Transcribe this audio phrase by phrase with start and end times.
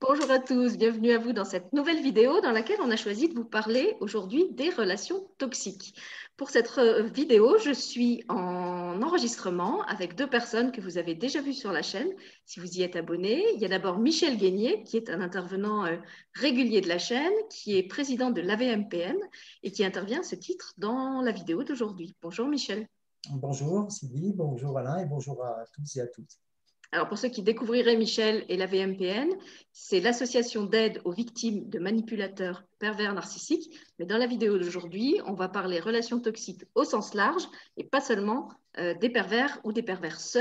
[0.00, 3.28] Bonjour à tous, bienvenue à vous dans cette nouvelle vidéo dans laquelle on a choisi
[3.28, 5.94] de vous parler aujourd'hui des relations toxiques.
[6.36, 11.40] Pour cette euh, vidéo, je suis en enregistrement avec deux personnes que vous avez déjà
[11.40, 12.08] vues sur la chaîne,
[12.44, 13.44] si vous y êtes abonné.
[13.54, 15.96] Il y a d'abord Michel Guénier, qui est un intervenant euh,
[16.34, 19.16] régulier de la chaîne, qui est président de l'AVMPN
[19.64, 22.14] et qui intervient à ce titre dans la vidéo d'aujourd'hui.
[22.22, 22.86] Bonjour Michel.
[23.30, 26.38] Bonjour Sylvie, bonjour Alain et bonjour à tous et à toutes.
[26.94, 29.28] Alors, pour ceux qui découvriraient Michel et la VMPN,
[29.72, 33.76] c'est l'association d'aide aux victimes de manipulateurs pervers narcissiques.
[33.98, 37.42] Mais dans la vidéo d'aujourd'hui, on va parler relations toxiques au sens large
[37.76, 40.38] et pas seulement euh, des pervers ou des perverses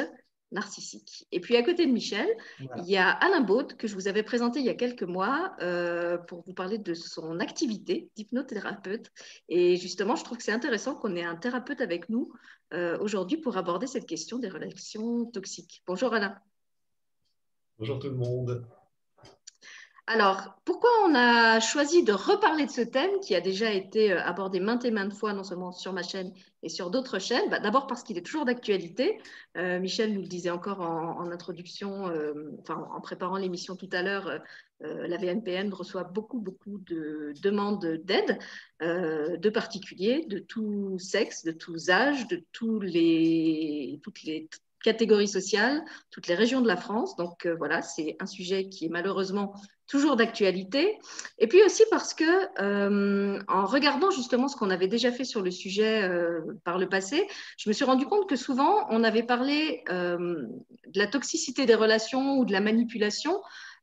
[0.53, 1.27] narcissiques.
[1.31, 2.27] Et puis à côté de Michel,
[2.59, 5.55] il y a Alain Baud, que je vous avais présenté il y a quelques mois
[5.61, 9.11] euh, pour vous parler de son activité d'hypnothérapeute.
[9.49, 12.31] Et justement, je trouve que c'est intéressant qu'on ait un thérapeute avec nous
[12.73, 15.83] euh, aujourd'hui pour aborder cette question des relations toxiques.
[15.85, 16.37] Bonjour Alain.
[17.79, 18.65] Bonjour tout le monde.
[20.05, 24.21] Alors, pourquoi on a choisi de reparler de ce thème qui a déjà été euh,
[24.21, 26.33] abordé maintes et maintes fois, non seulement sur ma chaîne
[26.63, 29.19] et sur d'autres chaînes bah, D'abord parce qu'il est toujours d'actualité.
[29.57, 32.11] Euh, Michel nous le disait encore en, introduction,
[32.61, 34.41] enfin, en préparant l'émission tout à l'heure,
[34.81, 38.37] la VNPN reçoit beaucoup, beaucoup de demandes d'aide
[38.81, 42.79] euh, de particuliers de tout sexe, de tous âges, de tous
[44.01, 44.49] toutes les
[44.83, 47.15] catégories sociales, toutes les régions de la France.
[47.15, 49.55] Donc euh, voilà, c'est un sujet qui est malheureusement
[49.93, 50.97] toujours d'actualité.
[51.37, 52.23] Et puis aussi parce que,
[52.59, 56.09] euh, en regardant justement ce qu'on avait déjà fait sur le sujet
[56.63, 57.27] par le passé,
[57.57, 62.39] je me suis rendu compte que souvent, on avait parlé de la toxicité des relations
[62.39, 63.39] ou de la manipulation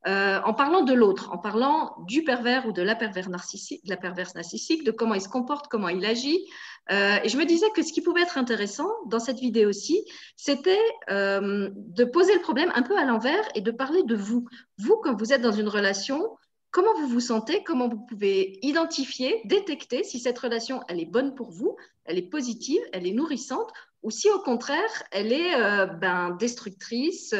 [0.06, 4.90] euh, en parlant de l'autre, en parlant du pervers ou de la, perverse narcissique, de
[4.90, 6.46] comment il se comporte, comment il agit.
[6.90, 10.02] Euh, et je me disais que ce qui pouvait être intéressant dans cette vidéo-ci,
[10.36, 14.46] c'était euh, de poser le problème un peu à l'envers et de parler de vous.
[14.78, 16.30] Vous, quand vous êtes dans une relation,
[16.70, 21.34] comment vous vous sentez, comment vous pouvez identifier, détecter si cette relation, elle est bonne
[21.34, 21.76] pour vous,
[22.06, 23.70] elle est positive, elle est nourrissante,
[24.02, 27.34] ou si au contraire, elle est ben, destructrice,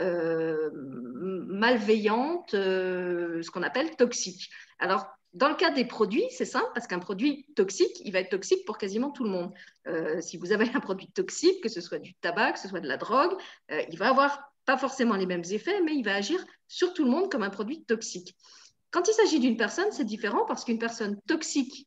[0.00, 4.50] euh, malveillante, euh, ce qu'on appelle toxique.
[4.80, 8.30] Alors, dans le cas des produits, c'est simple parce qu'un produit toxique, il va être
[8.30, 9.52] toxique pour quasiment tout le monde.
[9.86, 12.80] Euh, si vous avez un produit toxique, que ce soit du tabac, que ce soit
[12.80, 13.36] de la drogue,
[13.70, 17.10] il va avoir pas forcément les mêmes effets, mais il va agir sur tout le
[17.10, 18.34] monde comme un produit toxique.
[18.90, 21.86] Quand il s'agit d'une personne, c'est différent parce qu'une personne toxique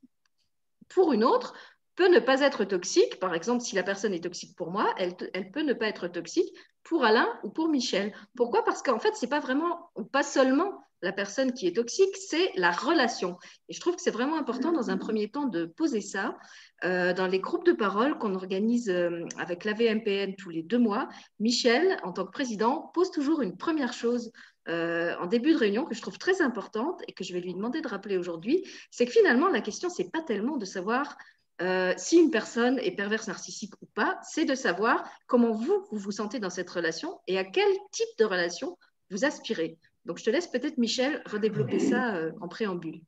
[0.88, 1.54] pour une autre
[1.98, 3.20] peut ne pas être toxique.
[3.20, 5.16] Par exemple, si la personne est toxique pour moi, elle,
[5.52, 6.54] peut ne pas être toxique
[6.84, 8.14] pour Alain ou pour Michel.
[8.38, 8.64] Pourquoi?
[8.64, 12.72] Parce qu'en fait, c'est pas vraiment, pas seulement la personne qui est toxique, c'est la
[12.72, 13.38] relation.
[13.68, 16.38] Et je trouve que c'est vraiment important dans un premier temps de poser ça.
[16.84, 20.80] Euh, dans les groupes de parole qu'on organise euh, avec la VMPN tous les deux
[20.80, 21.10] mois,
[21.40, 24.32] Michel, en tant que président, pose toujours une première chose
[24.70, 27.54] euh, en début de réunion que je trouve très importante et que je vais lui
[27.54, 31.18] demander de rappeler aujourd'hui, c'est que finalement, la question, c'est pas tellement de savoir
[31.62, 36.12] euh, si une personne est perverse narcissique ou pas, c'est de savoir comment vous, vous
[36.12, 38.78] sentez dans cette relation et à quel type de relation
[39.10, 39.80] vous aspirez.
[40.06, 43.02] Donc, je te laisse peut-être, Michel, redévelopper ça euh, en préambule.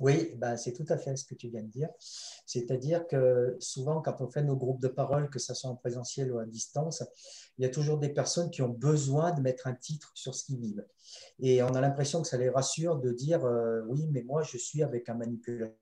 [0.00, 1.88] Oui, bah, c'est tout à fait ce que tu viens de dire.
[2.44, 6.30] C'est-à-dire que souvent, quand on fait nos groupes de parole, que ce soit en présentiel
[6.32, 7.02] ou à distance,
[7.56, 10.44] il y a toujours des personnes qui ont besoin de mettre un titre sur ce
[10.44, 10.86] qu'ils vivent.
[11.38, 14.58] Et on a l'impression que ça les rassure de dire euh, oui, mais moi, je
[14.58, 15.74] suis avec un manipulateur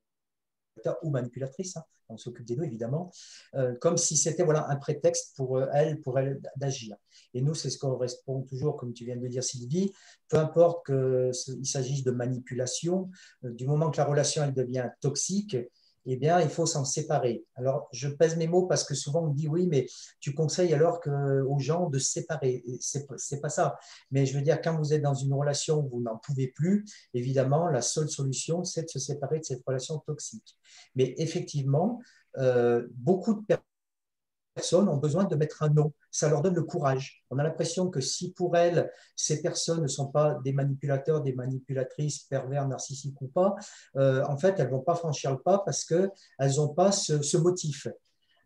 [1.02, 3.10] ou manipulatrice, hein, on s'occupe des deux évidemment,
[3.54, 6.96] euh, comme si c'était voilà, un prétexte pour euh, elle, pour elle d'agir.
[7.32, 9.92] Et nous, c'est ce qu'on répond toujours, comme tu viens de le dire Sylvie,
[10.28, 13.10] peu importe qu'il s'agisse de manipulation,
[13.44, 15.56] euh, du moment que la relation elle devient toxique,
[16.06, 17.44] eh bien, il faut s'en séparer.
[17.54, 19.86] Alors, je pèse mes mots parce que souvent on me dit oui, mais
[20.20, 22.62] tu conseilles alors que, aux gens de se séparer.
[22.80, 23.78] Ce n'est pas ça.
[24.10, 26.84] Mais je veux dire, quand vous êtes dans une relation où vous n'en pouvez plus,
[27.14, 30.56] évidemment, la seule solution, c'est de se séparer de cette relation toxique.
[30.94, 32.00] Mais effectivement,
[32.38, 33.64] euh, beaucoup de personnes
[34.54, 35.92] personnes ont besoin de mettre un nom.
[36.10, 37.24] Ça leur donne le courage.
[37.30, 41.34] On a l'impression que si pour elles, ces personnes ne sont pas des manipulateurs, des
[41.34, 43.54] manipulatrices, pervers, narcissiques ou pas,
[43.96, 46.10] euh, en fait, elles ne vont pas franchir le pas parce qu'elles
[46.56, 47.88] n'ont pas ce, motif.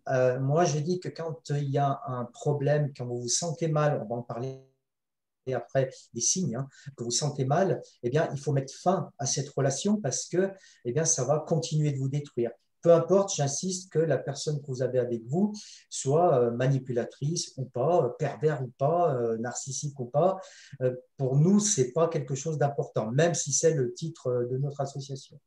[0.08, 3.68] Euh, moi, je dis que quand il y a un problème, quand vous vous sentez
[3.68, 4.64] mal, on va en parler
[5.52, 9.24] après des signes hein, que vous sentez mal, eh bien, il faut mettre fin à
[9.26, 10.50] cette relation parce que
[10.84, 12.50] eh bien, ça va continuer de vous détruire
[12.82, 15.52] peu importe, j'insiste, que la personne que vous avez avec vous
[15.90, 20.38] soit euh, manipulatrice ou pas, euh, pervers ou pas, euh, narcissique ou pas.
[21.16, 24.80] Pour nous, ce n'est pas quelque chose d'important, même si c'est le titre de notre
[24.80, 25.40] association.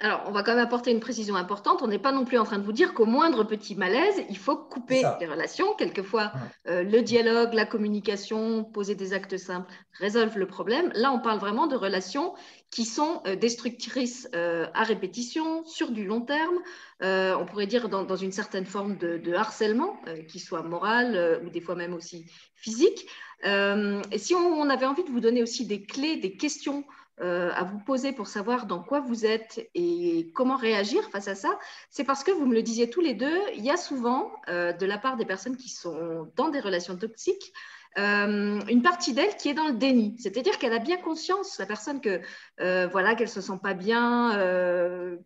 [0.00, 1.82] alors, on va quand même apporter une précision importante.
[1.82, 4.38] On n'est pas non plus en train de vous dire qu'au moindre petit malaise, il
[4.38, 5.74] faut couper les relations.
[5.74, 6.30] Quelquefois,
[6.68, 10.92] euh, le dialogue, la communication, poser des actes simples résolvent le problème.
[10.94, 12.34] Là, on parle vraiment de relations
[12.70, 16.58] qui sont euh, destructrices euh, à répétition, sur du long terme.
[17.00, 21.74] on pourrait dire dans, une certaine forme de, harcèlement, qui soit moral ou des fois
[21.74, 23.06] même aussi physique.
[23.44, 26.84] et si on avait envie de vous donner aussi des clés, des questions
[27.20, 31.34] euh, à vous poser pour savoir dans quoi vous êtes et comment réagir face à
[31.34, 31.58] ça,
[31.90, 34.72] c'est parce que vous me le disiez tous les deux, il y a souvent, euh,
[34.72, 37.52] de la part des personnes qui sont dans des relations toxiques,
[37.96, 40.16] euh, une partie d'elle qui est dans le déni.
[40.18, 42.20] C'est-à-dire qu'elle a bien conscience, la personne, que
[42.58, 44.32] voilà, qu'elle se sent pas bien,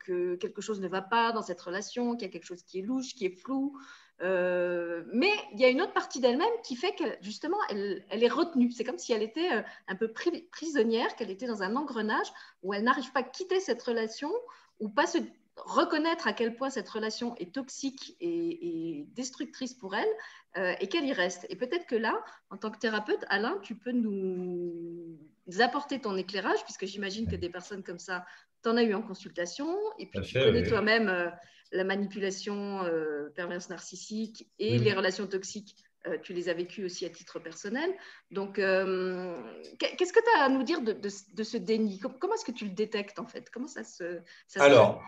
[0.05, 2.79] que quelque chose ne va pas dans cette relation, qu'il y a quelque chose qui
[2.79, 3.77] est louche, qui est flou,
[4.23, 8.29] euh, mais il y a une autre partie d'elle-même qui fait que justement, elle, est
[8.29, 8.71] retenue.
[8.71, 10.13] C'est comme si elle était euh, un peu
[10.51, 12.33] prisonnière, qu'elle était dans un engrenage
[12.63, 14.31] où elle n'arrive pas à quitter cette relation
[14.79, 15.19] ou pas se
[15.57, 20.09] reconnaître à quel point cette relation est toxique et, destructrice pour elle
[20.57, 21.47] euh, et qu'elle y reste.
[21.49, 25.19] Et peut-être que là, en tant que thérapeute, Alain, tu peux nous
[25.61, 28.25] apporter ton éclairage, puisque j'imagine que des personnes comme ça,
[28.63, 31.33] tu en as eu en consultation, et puis tu connais toi-même
[31.73, 35.77] la manipulation euh, perverse narcissique et les relations toxiques,
[36.07, 37.91] euh, tu les as vécues aussi à titre personnel.
[38.31, 39.37] Donc, euh,
[39.79, 41.99] qu'est-ce que tu as à nous dire de, ce déni?
[41.99, 43.49] Comment, est-ce que tu le détectes en fait?
[43.51, 44.21] Comment ça se.
[44.57, 45.03] Alors,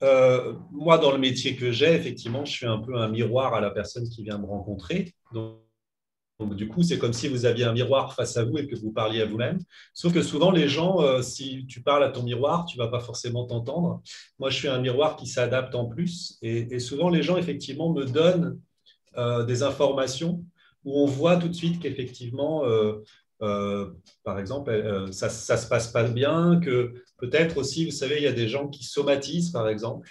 [0.00, 3.70] moi, dans le métier que j'ai, effectivement, je suis un peu un miroir à la
[3.70, 5.14] personne qui vient me rencontrer.
[5.32, 8.74] Donc, du coup, c'est comme si vous aviez un miroir face à vous et que
[8.74, 9.60] vous parliez à vous-même.
[9.92, 12.90] Sauf que souvent, les gens, euh, si tu parles à ton miroir, tu ne vas
[12.90, 14.02] pas forcément t'entendre.
[14.40, 16.38] Moi, je suis un miroir qui s'adapte en plus.
[16.42, 18.58] Et, souvent, les gens, effectivement, me donnent
[19.16, 20.44] euh, des informations
[20.84, 23.02] où on voit tout de suite qu'effectivement, euh,
[24.22, 28.26] par exemple, ça ne se passe pas bien, que peut-être aussi, vous savez, il y
[28.26, 30.08] a des gens qui somatisent, par exemple.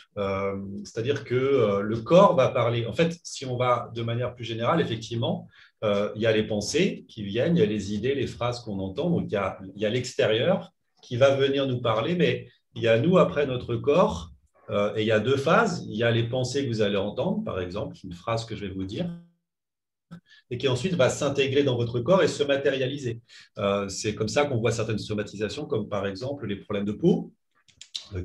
[0.83, 2.85] C'est-à-dire que le corps va parler.
[2.85, 5.47] En fait, si on va de manière plus générale, effectivement,
[5.83, 8.61] euh, il y a les pensées qui viennent, il y a les idées, les phrases
[8.61, 9.09] qu'on entend.
[9.09, 10.71] Donc, il y a, l'extérieur
[11.01, 14.29] qui va venir nous parler, mais il y a nous après notre corps.
[14.69, 15.85] Euh, et il y a deux phases.
[15.85, 18.65] Il y a les pensées que vous allez entendre, par exemple, une phrase que je
[18.65, 19.09] vais vous dire,
[20.53, 23.21] et qui ensuite va s'intégrer dans votre corps et se matérialiser.
[23.57, 27.31] Euh, c'est comme ça qu'on voit certaines somatisations, comme par exemple les problèmes de peau,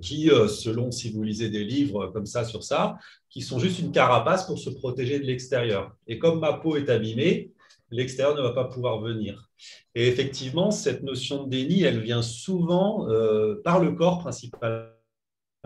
[0.03, 2.99] qui, selon si vous lisez des livres comme ça sur ça,
[3.31, 5.97] qui sont juste une carapace pour se protéger de l'extérieur.
[6.07, 7.53] Et comme ma peau est abîmée,
[7.91, 9.51] l'extérieur ne va pas pouvoir venir.
[9.95, 14.98] Et effectivement, cette notion de déni, elle vient souvent euh, par le corps principalement.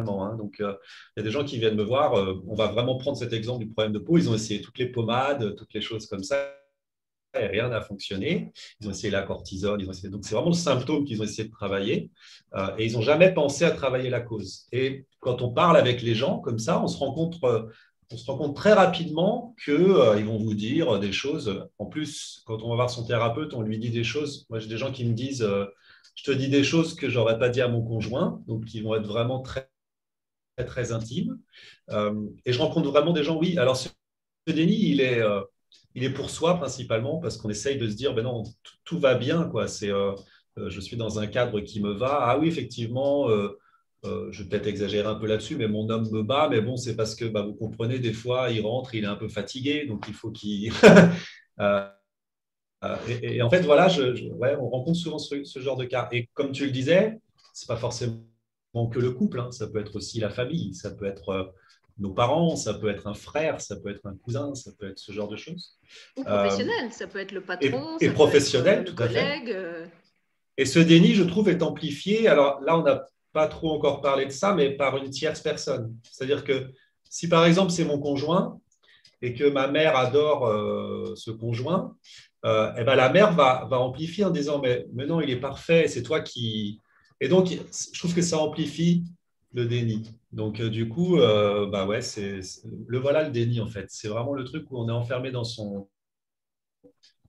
[0.08, 0.36] Hein.
[0.36, 0.74] Donc, euh,
[1.16, 2.14] il y a des gens qui viennent me voir.
[2.14, 4.18] Euh, on va vraiment prendre cet exemple du problème de peau.
[4.18, 6.52] Ils ont essayé toutes les pommades, toutes les choses comme ça
[7.38, 8.52] et rien n'a fonctionné.
[8.80, 10.10] Ils ont essayé la cortisone, ils ont essayé...
[10.10, 12.10] donc c'est vraiment le symptôme qu'ils ont essayé de travailler
[12.54, 14.66] euh, et ils n'ont jamais pensé à travailler la cause.
[14.72, 17.62] Et quand on parle avec les gens comme ça, on se euh,
[18.10, 21.66] on se rend compte très rapidement qu'ils euh, vont vous dire des choses.
[21.78, 24.46] En plus, quand on va voir son thérapeute, on lui dit des choses.
[24.50, 25.46] Moi, j'ai des gens qui me disent
[26.14, 28.94] Je te dis des choses que j'aurais pas dit à mon conjoint, donc qui vont
[28.94, 29.71] être vraiment très,
[30.56, 31.38] très, très intimes.
[31.90, 33.88] et je rencontre vraiment des gens, oui, alors ce
[34.46, 35.22] déni, il est
[35.94, 38.44] il est pour soi principalement parce qu'on essaye de se dire, ben non,
[38.84, 39.68] tout va bien, quoi.
[39.68, 40.12] C'est, euh,
[40.58, 42.18] euh, je suis dans un cadre qui me va.
[42.22, 43.58] Ah oui, effectivement, euh,
[44.30, 46.96] je vais peut-être exagérer un peu là-dessus, mais mon homme me bat, mais bon, c'est
[46.96, 50.04] parce que bah, vous comprenez, des fois, il rentre, il est un peu fatigué, donc
[50.08, 50.72] il faut qu'il.
[53.08, 56.08] et, en fait, voilà, je, on rencontre souvent ce, genre de cas.
[56.12, 57.18] Et comme tu le disais,
[57.54, 58.24] c'est pas forcément
[58.74, 59.50] que le couple, hein.
[59.50, 61.52] ça peut être aussi la famille, ça peut être
[61.98, 64.98] nos parents, ça peut être un frère, ça peut être un cousin, ça peut être
[64.98, 65.78] ce genre de choses.
[66.16, 67.98] Ou professionnel, euh, ça peut être le patron.
[68.00, 69.42] Et, professionnel, tout à fait.
[69.48, 69.86] Euh.
[70.56, 72.28] Et ce déni, je trouve, est amplifié.
[72.28, 75.94] Alors là, on n'a pas trop encore parlé de ça, mais par une tierce personne.
[76.02, 76.70] C'est-à-dire que
[77.04, 78.58] si par exemple c'est mon conjoint
[79.20, 81.96] et que ma mère adore euh, ce conjoint,
[82.44, 85.86] eh ben, la mère va, va amplifier en disant mais, mais non, il est parfait,
[85.88, 86.80] c'est toi qui.
[87.22, 89.04] Et donc, je trouve que ça amplifie
[89.52, 90.10] le déni.
[90.32, 92.40] Donc, euh, du coup, euh, bah ouais, c'est,
[92.88, 93.86] le voilà le déni, en fait.
[93.90, 95.88] C'est vraiment le truc où on est enfermé dans, son,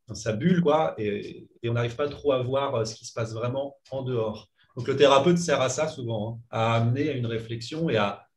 [0.07, 3.13] dans sa bulle, quoi, et, on n'arrive pas trop à voir euh, ce qui se
[3.13, 4.49] passe vraiment en dehors.
[4.75, 8.27] Donc, le thérapeute sert à ça souvent, hein, à amener à une réflexion et à,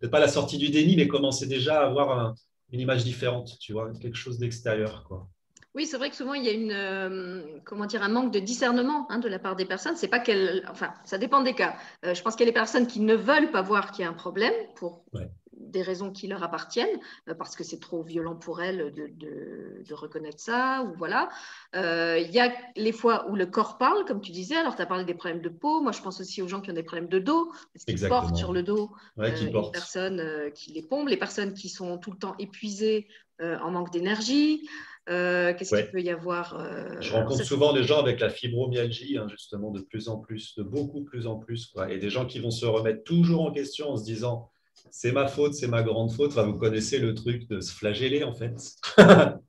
[0.00, 2.34] peut-être pas la sortie du déni, mais commencer déjà à avoir
[2.72, 5.28] une image différente, tu vois, quelque chose d'extérieur, quoi.
[5.74, 8.38] Oui, c'est vrai que souvent il y a une, euh, comment dire, un manque de
[8.38, 9.96] discernement hein, de la part des personnes.
[9.96, 11.74] C'est pas qu'elles, enfin, ça dépend des cas.
[12.04, 14.06] Euh, je pense qu'il y a des personnes qui ne veulent pas voir qu'il y
[14.06, 15.04] a un problème pour
[15.52, 20.38] des raisons qui leur appartiennent, euh, parce que c'est trop violent pour elles de, reconnaître
[20.38, 21.28] ça, ou voilà.
[21.74, 24.86] Il y a les fois où le corps parle, comme tu disais, alors tu as
[24.86, 27.08] parlé des problèmes de peau, moi je pense aussi aux gens qui ont des problèmes
[27.08, 31.54] de dos, parce qu'ils portent sur le dos les personnes qui les pompent, les personnes
[31.54, 33.08] qui sont tout le temps épuisées
[33.40, 34.68] en manque d'énergie.
[35.10, 39.18] Euh, qu'est-ce qu'il peut y avoir euh, Je rencontre souvent des gens avec la fibromyalgie,
[39.18, 41.66] hein, justement, de plus en plus, de beaucoup plus en plus.
[41.66, 41.92] Quoi.
[41.92, 44.50] Et des gens qui vont se remettre toujours en question en se disant
[44.90, 46.30] c'est ma faute, c'est ma grande faute.
[46.30, 48.54] Enfin, vous connaissez le truc de se flageller, en fait.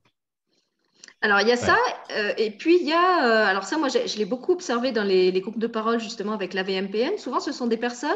[1.26, 1.76] Alors, il y a ça,
[2.12, 5.02] euh, et puis il y a, euh, alors ça, moi, je, l'ai beaucoup observé dans
[5.02, 7.18] les, groupes de parole, justement, avec la VMPN.
[7.18, 8.10] Souvent, ce sont des personnes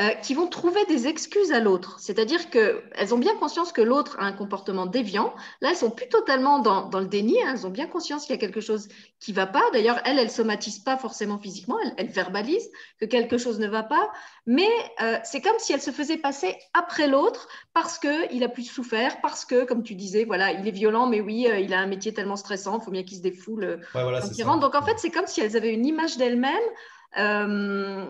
[0.00, 2.00] euh, qui vont trouver des excuses à l'autre.
[2.00, 5.32] C'est-à-dire qu'elles ont bien conscience que l'autre a un comportement déviant.
[5.60, 7.40] Là, elles sont plus totalement dans, le déni.
[7.40, 7.52] Hein.
[7.52, 8.88] Elles ont bien conscience qu'il y a quelque chose
[9.20, 9.62] qui ne va pas.
[9.72, 11.78] D'ailleurs, elles, elles ne somatisent pas forcément physiquement.
[11.84, 14.10] Elles, elles, verbalisent que quelque chose ne va pas.
[14.46, 14.68] Mais
[15.22, 19.44] c'est comme si elles se faisaient passer après l'autre parce qu'il a plus souffert, parce
[19.44, 22.36] que, comme tu disais, voilà, il est violent, mais oui, il a un métier tellement
[22.36, 25.40] stressant, il faut bien qu'il se défoule euh, ouais, Donc en fait, c'est comme si
[25.40, 26.54] elles avaient une image d'elles-mêmes.
[27.18, 28.04] Euh,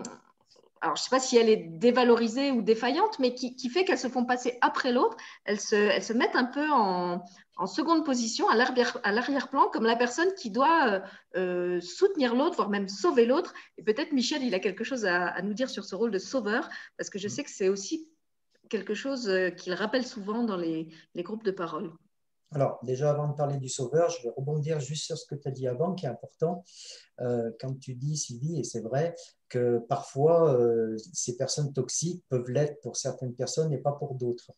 [0.81, 3.99] alors, je ne sais pas si elle est dévalorisée ou défaillante, mais qui, fait qu'elles
[3.99, 5.17] se font passer après l'autre.
[5.43, 7.21] Elles se, elles se mettent un peu en,
[7.65, 11.01] seconde position, à l'arrière-plan, comme la personne qui doit
[11.35, 13.53] euh, soutenir l'autre, voire même sauver l'autre.
[13.77, 16.69] Et peut-être Michel, il a quelque chose à, nous dire sur ce rôle de sauveur,
[16.97, 17.31] parce que je mm.
[17.31, 18.07] sais que c'est aussi
[18.69, 21.91] quelque chose qu'il rappelle souvent dans les groupes de parole.
[22.51, 25.47] Alors, déjà, avant de parler du sauveur, je vais rebondir juste sur ce que tu
[25.47, 26.63] as dit avant, qui est important.
[27.21, 29.15] Euh, quand tu dis, Sylvie, et c'est vrai,
[29.49, 34.51] que parfois, euh, ces personnes toxiques peuvent l'être pour certaines personnes et pas pour d'autres.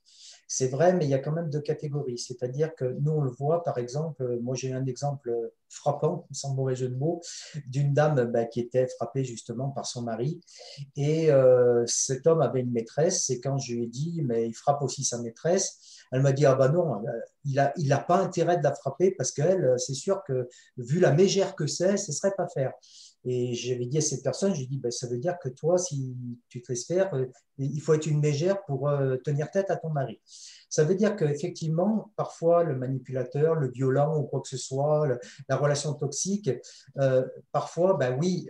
[0.48, 2.18] C'est vrai, mais il y a quand même deux catégories.
[2.18, 5.34] C'est-à-dire que nous, on le voit, par exemple, moi j'ai un exemple
[5.70, 7.22] frappant, sans mauvais jeu de mots,
[7.68, 10.42] d'une dame bah, qui était frappée justement par son mari.
[10.98, 14.54] Et euh, cet homme avait une maîtresse, et quand je lui ai dit, mais il
[14.54, 17.02] frappe aussi sa maîtresse, elle m'a dit, ah bah non,
[17.46, 21.00] il n'a il a pas intérêt de la frapper parce qu'elle, c'est sûr que vu
[21.00, 22.50] la mégère que c'est, ce serait pas
[23.24, 26.16] Et j'avais dit à cette personne, j'ai dit, ben, ça veut dire que toi, si
[26.50, 27.28] tu te laisses euh,
[27.60, 30.20] il faut être une mégère pour euh, tenir tête à ton mari.
[30.70, 35.08] Ça veut dire qu'effectivement, parfois, le manipulateur, le violent ou quoi que ce soit,
[35.48, 36.50] la relation toxique,
[36.98, 38.50] euh, parfois, ben oui,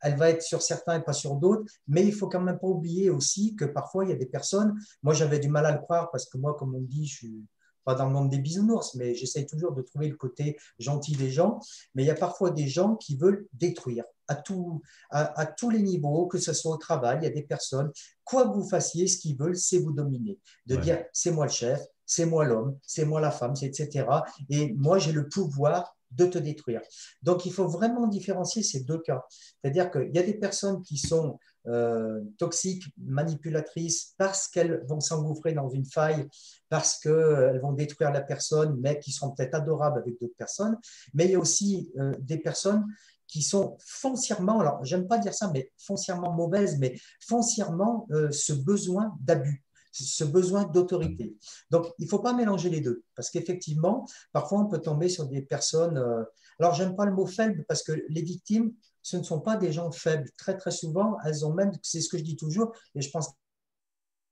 [0.00, 2.66] elle va être sur certains et pas sur d'autres, mais il faut quand même pas
[2.66, 5.78] oublier aussi que parfois, il y a des personnes, moi j'avais du mal à le
[5.78, 7.44] croire parce que moi, comme on dit, je suis
[7.90, 11.30] pas dans le monde des bisounours, mais j'essaye toujours de trouver le côté gentil des
[11.30, 11.58] gens.
[11.94, 14.80] Mais il y a parfois des gens qui veulent détruire à, tout,
[15.10, 17.90] à, tous les niveaux, que ce soit au travail, il y a des personnes,
[18.22, 20.38] quoi que vous fassiez, ce qu'ils veulent, c'est vous dominer.
[20.66, 24.06] De dire, c'est moi le chef, c'est moi l'homme, c'est moi la femme, etc.
[24.48, 26.80] Et moi, j'ai le pouvoir de te détruire.
[27.22, 29.24] Donc, il faut vraiment différencier ces deux cas.
[29.30, 35.52] C'est-à-dire qu'il y a des personnes qui sont euh, toxiques, manipulatrices, parce qu'elles vont s'engouffrer
[35.52, 36.26] dans une faille,
[36.68, 40.78] parce qu'elles vont détruire la personne, mais qui sont peut-être adorables avec d'autres personnes.
[41.14, 42.84] Mais il y a aussi euh, des personnes
[43.26, 48.52] qui sont foncièrement, alors j'aime pas dire ça, mais foncièrement mauvaises, mais foncièrement euh, ce
[48.52, 51.36] besoin d'abus ce besoin d'autorité.
[51.70, 55.26] Donc, il ne faut pas mélanger les deux, parce qu'effectivement, parfois, on peut tomber sur
[55.26, 55.98] des personnes.
[55.98, 56.22] Euh,
[56.58, 59.72] alors, j'aime pas le mot faible, parce que les victimes, ce ne sont pas des
[59.72, 60.28] gens faibles.
[60.36, 63.34] Très, très souvent, elles ont même, c'est ce que je dis toujours, et je pense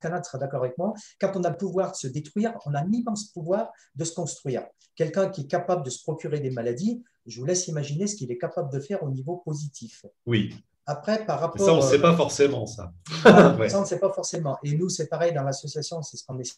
[0.00, 2.80] Canada sera d'accord avec moi, quand on a le pouvoir de se détruire, on a
[2.80, 4.64] un immense pouvoir de se construire.
[4.94, 8.30] Quelqu'un qui est capable de se procurer des maladies, je vous laisse imaginer ce qu'il
[8.30, 10.04] est capable de faire au niveau positif.
[10.26, 10.54] Oui.
[10.87, 11.64] Après, par rapport.
[11.64, 12.92] Ça, on ne sait pas forcément, ça.
[13.22, 14.56] Ça, on ne sait pas forcément.
[14.62, 16.54] Et nous, c'est pareil dans l'association, c'est ce qu'on essaie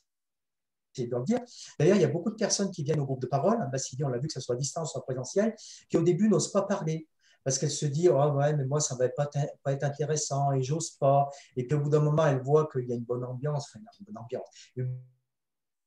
[0.98, 1.40] de le dire.
[1.78, 4.18] D'ailleurs, il y a beaucoup de personnes qui viennent au groupe de parole, on l'a
[4.18, 5.54] vu que ce soit à distance ou en présentiel,
[5.88, 7.08] qui au début n'osent pas parler
[7.44, 9.28] parce qu'elles se disent oh, ouais, mais moi, ça ne va pas,
[9.62, 11.28] pas, être intéressant et j'ose pas.
[11.56, 13.84] Et puis au bout d'un moment, elles voient qu'il y a une bonne ambiance, enfin,
[14.00, 14.98] une bonne ambiance, une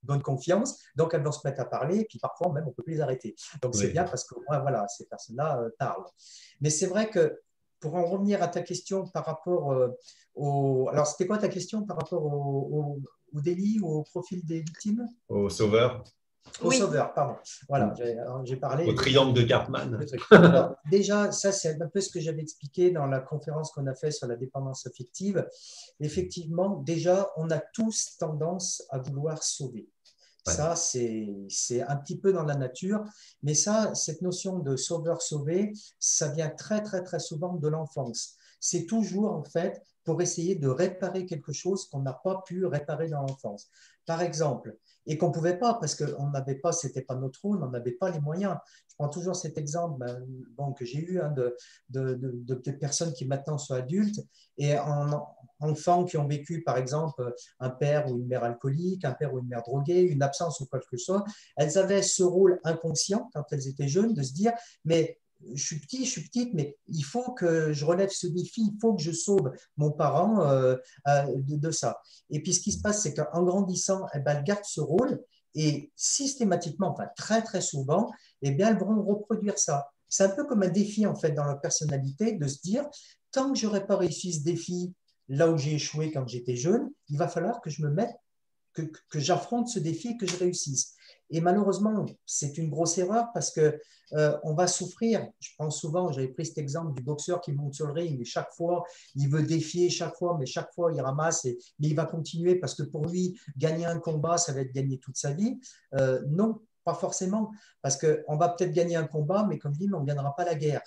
[0.04, 2.74] bonne confiance, donc elles vont se mettre à parler, et puis parfois même on ne
[2.74, 3.36] peut plus les arrêter.
[3.62, 6.06] Donc c'est bien parce que voilà, ces personnes-là euh, parlent.
[6.62, 7.40] Mais c'est vrai que
[7.84, 9.90] pour en revenir à ta question par rapport euh,
[10.36, 10.88] au.
[10.90, 13.00] Alors, c'était quoi ta question par rapport au,
[13.34, 15.06] délit ou au profil des victimes?
[15.28, 16.04] Au sauveur.
[16.62, 17.36] Au sauveur, pardon.
[17.68, 17.94] Voilà,
[18.44, 18.86] j'ai parlé.
[18.86, 20.00] Au triangle de Cartman.
[20.90, 24.14] déjà, ça, c'est un peu ce que j'avais expliqué dans la conférence qu'on a faite
[24.14, 25.48] sur la dépendance affective.
[26.00, 29.88] Effectivement, déjà, on a tous tendance à vouloir sauver.
[30.46, 33.04] Ça, c'est un petit peu dans la nature.
[33.44, 38.36] Mais ça, cette notion de sauveur-sauvé, ça vient très, très, très souvent de l'enfance.
[38.60, 43.10] c'est toujours en fait pour essayer de réparer quelque chose qu'on n'a pas pu réparer
[43.10, 43.70] dans l'enfance.
[44.06, 47.64] Par exemple, et qu'on ne pouvait pas parce qu'on n'avait pas, c'était pas notre rôle,
[47.64, 48.58] on n'avait pas les moyens.
[48.90, 51.56] Je prends toujours cet exemple ben, bon, que j'ai eu hein, de,
[51.90, 54.20] de, de, personnes qui maintenant sont adultes
[54.58, 55.26] et en,
[55.60, 59.40] enfants qui ont vécu, par exemple, un père ou une mère alcoolique, un père ou
[59.40, 61.24] une mère droguée, une absence ou quoi que ce soit.
[61.56, 64.54] Elles avaient ce rôle inconscient quand elles étaient jeunes de se dire,
[64.86, 65.20] mais
[65.54, 68.78] je suis petit, je suis petite, mais il faut que je relève ce défi, il
[68.80, 70.76] faut que je sauve mon parent euh,
[71.08, 72.02] euh, de, ça.
[72.30, 75.22] Et puis ce qui se passe, c'est qu'en grandissant, eh ben, elles gardent ce rôle
[75.56, 79.90] et systématiquement, enfin très très souvent, eh bien, elles vont reproduire ça.
[80.10, 82.86] C'est un peu comme un défi en fait dans leur personnalité de se dire,
[83.32, 84.94] tant que je n'aurai pas réussi ce défi
[85.30, 88.16] là où j'ai échoué quand j'étais jeune, il va falloir que je me mette,
[88.74, 90.96] que, que j'affronte ce défi et que je réussisse.
[91.30, 93.80] Et malheureusement, c'est une grosse erreur parce que
[94.14, 95.28] euh, on va souffrir.
[95.40, 98.26] Je pense souvent, j'avais pris cet exemple du boxeur qui monte sur le ring et
[98.26, 98.84] chaque fois,
[99.16, 102.56] il veut défier chaque fois, mais chaque fois, il ramasse, et, mais il va continuer
[102.56, 105.60] parce que pour lui, gagner un combat, ça va être gagner toute sa vie.
[105.96, 107.52] Euh, non, pas forcément,
[107.82, 110.46] parce qu'on va peut-être gagner un combat, mais comme je dis, on ne gagnera pas
[110.46, 110.84] la guerre.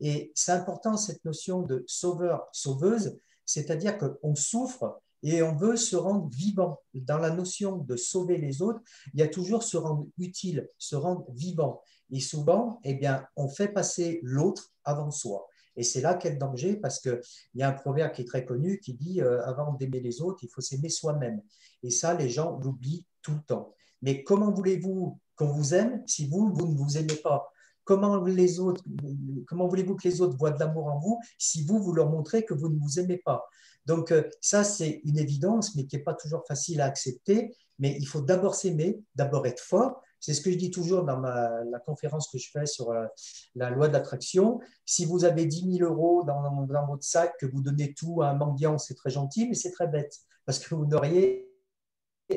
[0.00, 6.28] Et c'est important cette notion de sauveur-sauveuse, c'est-à-dire qu'on souffre et on veut se rendre
[6.28, 6.80] vivant.
[6.94, 8.80] Dans la notion de sauver les autres,
[9.12, 11.82] il y a toujours se rendre utile, se rendre vivant.
[12.12, 15.48] Et souvent, eh bien, on fait passer l'autre avant soi.
[15.74, 17.20] Et c'est là quel danger, parce qu'il
[17.56, 20.38] y a un proverbe qui est très connu qui dit euh, avant d'aimer les autres,
[20.44, 21.42] il faut s'aimer soi-même.
[21.82, 23.74] Et ça, les gens l'oublient tout le temps.
[24.02, 27.50] Mais comment voulez-vous qu'on vous aime si vous, vous ne vous aimez pas?
[27.86, 32.44] Comment, voulez-vous que les autres voient de l'amour en vous si vous, vous leur montrez
[32.44, 33.48] que vous ne vous aimez pas?
[33.86, 37.56] Donc euh, ça, c'est une évidence, mais qui n'est pas toujours facile à accepter.
[37.78, 40.02] Mais il faut d'abord s'aimer, d'abord être fort.
[40.18, 43.06] C'est ce que je dis toujours dans la conférence que je fais sur euh,
[43.54, 44.60] la, loi de l'attraction.
[44.84, 48.30] Si vous avez 10 000 euros dans, dans votre sac, que vous donnez tout à
[48.30, 51.45] un mendiant, c'est très gentil, mais c'est très bête parce que vous n'auriez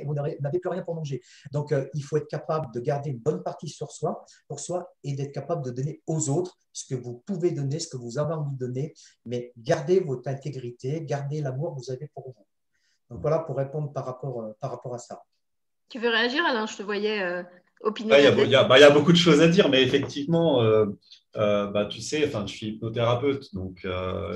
[0.05, 1.21] vous n'avez plus rien pour manger.
[1.51, 4.91] Donc, euh, il faut être capable de garder une bonne partie sur soi, pour soi,
[5.03, 8.17] et d'être capable de donner aux autres ce que vous pouvez donner, ce que vous
[8.17, 8.93] avez envie de donner,
[9.25, 12.45] mais gardez votre intégrité, gardez l'amour que vous avez pour vous.
[13.09, 15.23] Donc voilà pour répondre par rapport, euh, par rapport à ça.
[15.89, 16.67] Tu veux réagir, Alain?
[16.67, 17.41] Je te voyais euh,
[17.81, 18.13] opiner.
[18.19, 20.63] Il y, bah, y, a beaucoup de choses à dire, mais effectivement,
[21.33, 23.87] bah, tu sais, enfin, je suis hypnothérapeute, donc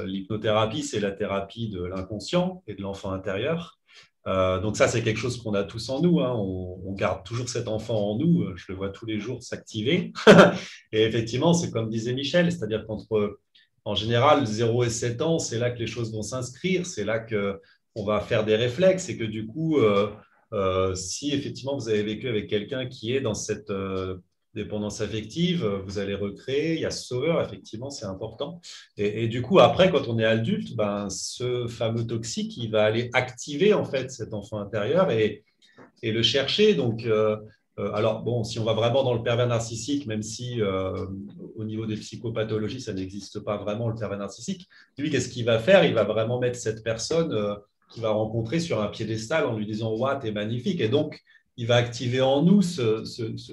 [0.06, 3.80] l'hypnothérapie, c'est la thérapie de l'inconscient et de l'enfant intérieur.
[4.26, 6.22] Euh, donc ça, c'est quelque chose qu'on a tous en nous.
[6.22, 6.34] Hein.
[6.36, 8.46] On, garde toujours cet enfant en nous.
[8.56, 10.14] Je le vois tous les jours s'activer.
[10.92, 13.40] et effectivement, c'est comme disait Michel, c'est-à-dire qu'entre,
[13.86, 17.20] en général, 0 et 7 ans, c'est là que les choses vont s'inscrire, c'est là
[17.20, 20.10] qu'on va faire des réflexes et que du coup, euh,
[20.54, 23.72] euh, si effectivement vous avez vécu avec quelqu'un qui est dans cette
[24.54, 26.76] dépendance affective, euh, vous allez recréer.
[26.76, 28.62] Il y a ce sauveur, effectivement, c'est important.
[28.98, 33.10] Et, du coup, après, quand on est adulte, ben, ce fameux toxique, il va aller
[33.14, 35.44] activer en fait cet enfant intérieur et,
[36.02, 36.76] et le chercher.
[36.76, 37.38] Donc, euh,
[37.80, 41.86] euh, alors, bon, si on va vraiment dans le pervers narcissique, même si au niveau
[41.86, 45.84] des psychopathologies, ça n'existe pas vraiment le pervers narcissique, lui, qu'est-ce qu'il va faire?
[45.84, 47.58] Il va vraiment mettre cette personne
[47.90, 50.82] qu'il va rencontrer sur un piédestal en lui disant Waouh, t'es magnifique.
[50.82, 51.20] Et donc,
[51.58, 53.04] il va activer en nous, ce,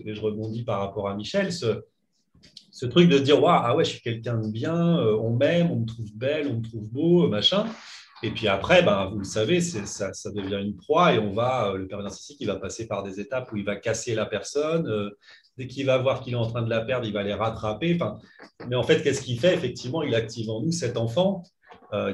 [0.07, 3.91] et je rebondis par rapport à Michel, ce, truc de dire Waouh, ah ouais, je
[3.91, 7.29] suis quelqu'un de bien, euh, on m'aime, on me trouve belle, on me trouve beau,
[7.29, 7.67] machin.
[8.23, 11.71] Et puis après, ben, vous le savez, ça, ça, devient une proie et on va,
[11.71, 14.27] euh, le père narcissique, il va passer par des étapes où il va casser la
[14.27, 14.87] personne.
[14.89, 15.11] Euh,
[15.57, 17.99] dès qu'il va voir qu'il est en train de la perdre, il va les rattraper.
[18.69, 19.55] Mais en fait, qu'est-ce qu'il fait?
[19.55, 21.43] Effectivement, il active en nous cet enfant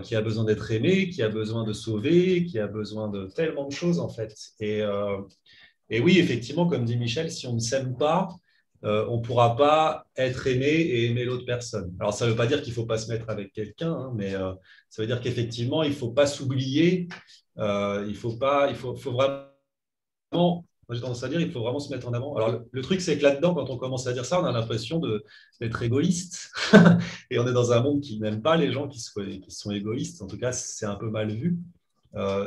[0.03, 3.69] qui a besoin d'être aimé, qui a besoin de sauver, qui a besoin de tellement
[3.69, 4.35] de choses, en fait.
[4.59, 4.83] Et,
[5.91, 8.29] et oui, effectivement, comme dit Michel, si on ne s'aime pas,
[8.85, 11.95] euh, on ne pourra pas être aimé et aimer l'autre personne.
[11.99, 14.13] Alors, ça ne veut pas dire qu'il ne faut pas se mettre avec quelqu'un, hein,
[14.15, 14.53] mais euh,
[14.91, 17.09] ça veut dire qu'effectivement, il ne faut pas s'oublier.
[17.59, 21.93] Euh, il faut pas, il faut, vraiment, j'ai tendance à dire, il faut vraiment se
[21.93, 22.37] mettre en avant.
[22.37, 25.01] Alors, le, truc, c'est que là-dedans, quand on commence à dire ça, on a l'impression
[25.61, 26.51] d'être égoïste.
[27.31, 29.01] et on est dans un monde qui n'aime pas les gens qui,
[29.41, 30.23] qui sont égoïstes.
[30.23, 31.59] En tout cas, c'est un peu mal vu.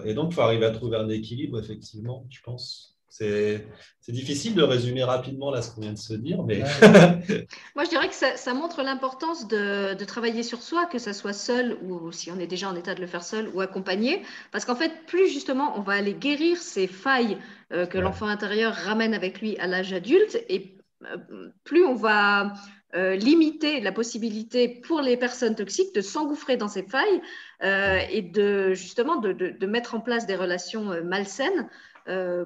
[0.06, 2.99] et donc, il faut arriver à trouver un équilibre, effectivement, je pense.
[3.10, 3.66] C'est
[4.08, 6.60] difficile de résumer rapidement là ce qu'on vient de se dire, mais.
[7.76, 11.78] Moi, je dirais que ça, montre l'importance de, travailler sur soi, que ce soit seul
[11.84, 14.24] ou si on est déjà en état de le faire seul ou accompagné.
[14.52, 17.38] Parce qu'en fait, plus justement on va aller guérir ces failles
[17.72, 22.54] euh, que l'enfant intérieur ramène avec lui à l'âge adulte, et euh, plus on va
[22.96, 27.22] euh, limiter la possibilité pour les personnes toxiques de s'engouffrer dans ces failles
[27.62, 31.89] et de justement de, mettre en place des relations malsaines euh,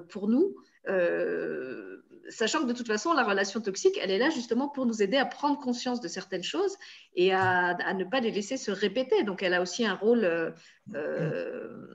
[0.08, 0.56] pour nous.
[0.88, 5.02] Euh, sachant que de toute façon, la relation toxique, elle est là justement pour nous
[5.02, 6.76] aider à prendre conscience de certaines choses
[7.14, 9.22] et à, ne pas les laisser se répéter.
[9.24, 10.24] Donc, elle a aussi un rôle
[10.94, 11.86] euh,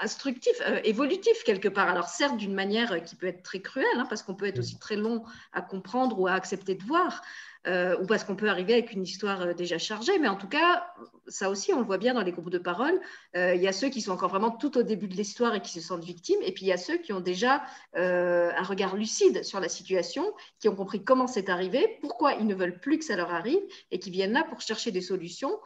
[0.00, 1.88] instructif, évolutif quelque part.
[1.88, 4.78] Alors, certes, d'une manière qui peut être très cruelle, hein, parce qu'on peut être aussi
[4.78, 7.22] très long à comprendre ou à accepter de voir.
[7.66, 10.18] Euh, ou parce qu'on peut arriver avec une histoire euh, déjà chargée.
[10.18, 10.86] Mais en tout cas,
[11.26, 12.98] ça aussi, on le voit bien dans les groupes de parole.
[13.36, 15.60] Euh, il y a ceux qui sont encore vraiment tout au début de l'histoire et
[15.60, 16.40] qui se sentent victimes.
[16.42, 17.62] Et puis, il y a ceux qui ont déjà
[17.94, 22.54] un regard lucide sur la situation, qui ont compris comment c'est arrivé, pourquoi ils ne
[22.54, 25.58] veulent plus que ça leur arrive et qui viennent là pour chercher des solutions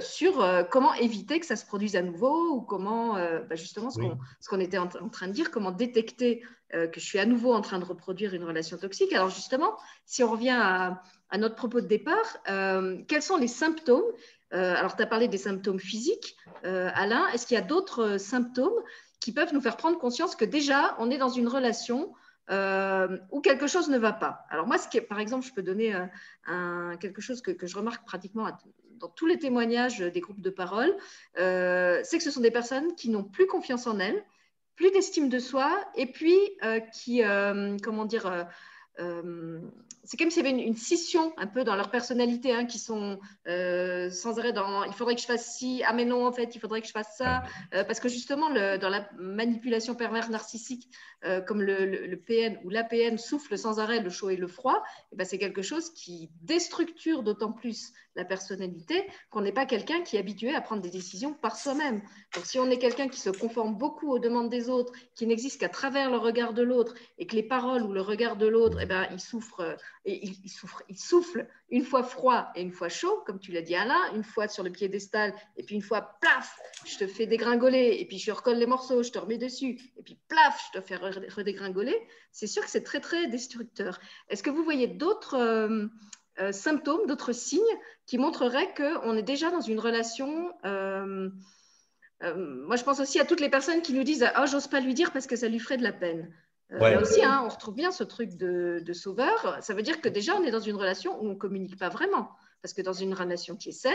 [0.00, 4.60] sur comment éviter que ça se produise à nouveau ou comment, bah, justement, ce qu'on
[4.60, 6.42] était en, train de dire, comment détecter
[6.92, 9.12] que je suis à nouveau en train de reproduire une relation toxique.
[9.12, 11.02] Alors justement, si on revient à,
[11.38, 12.38] notre propos de départ,
[13.08, 14.04] quels sont les symptômes?
[14.50, 17.26] Alors, tu as parlé des symptômes physiques, Alain.
[17.28, 18.80] Est-ce qu'il y a d'autres symptômes
[19.20, 22.12] qui peuvent nous faire prendre conscience que déjà, on est dans une relation
[22.50, 24.46] où quelque chose ne va pas?
[24.48, 24.76] Alors moi,
[25.08, 25.96] par exemple, je peux donner
[27.00, 28.48] quelque chose que, je remarque pratiquement
[28.98, 30.94] dans tous les témoignages des groupes de parole,
[31.38, 34.24] euh, c'est que ce sont des personnes qui n'ont plus confiance en elles,
[34.76, 38.46] plus d'estime de soi, et puis euh, qui, euh, comment dire,
[40.04, 43.18] c'est comme s'il y avait une, scission un peu dans leur personnalité, hein, qui sont
[43.48, 46.54] euh, sans arrêt dans il faudrait que je fasse ci, ah mais non, en fait,
[46.54, 47.42] il faudrait que je fasse ça.
[47.74, 50.90] Euh, parce que justement, le, dans la manipulation perverse narcissique,
[51.24, 54.76] euh, comme le, le, PN ou l'APN souffle sans arrêt le chaud et le froid,
[54.76, 59.66] et eh ben c'est quelque chose qui déstructure d'autant plus la personnalité qu'on n'est pas
[59.66, 62.02] quelqu'un qui est habitué à prendre des décisions par soi-même.
[62.34, 65.60] Donc si on est quelqu'un qui se conforme beaucoup aux demandes des autres, qui n'existe
[65.60, 68.78] qu'à travers le regard de l'autre, et que les paroles ou le regard de l'autre,
[68.80, 69.18] eh ben, il
[70.04, 73.62] et il, souffre, il souffle une fois froid et une fois chaud, comme tu l'as
[73.62, 77.26] dit Alain, une fois sur le piédestal et puis une fois plaf, je te fais
[77.26, 80.78] dégringoler et puis je recolle les morceaux, je te remets dessus et puis plaf, je
[80.78, 81.96] te fais redégringoler,
[82.32, 83.98] c'est sûr que c'est très très destructeur.
[84.28, 85.86] Est-ce que vous voyez d'autres euh,
[86.40, 87.62] euh, symptômes, d'autres signes
[88.06, 90.52] qui montreraient qu'on est déjà dans une relation
[92.22, 92.34] euh,
[92.66, 94.94] moi, je pense aussi à toutes les personnes qui nous disent Oh, j'ose pas lui
[94.94, 96.32] dire parce que ça lui ferait de la peine.
[96.72, 99.58] Euh, là aussi, hein, on retrouve bien ce truc de, sauveur.
[99.60, 101.88] Ça veut dire que déjà, on est dans une relation où on ne communique pas
[101.88, 102.30] vraiment.
[102.62, 103.92] Parce que dans une relation qui est saine,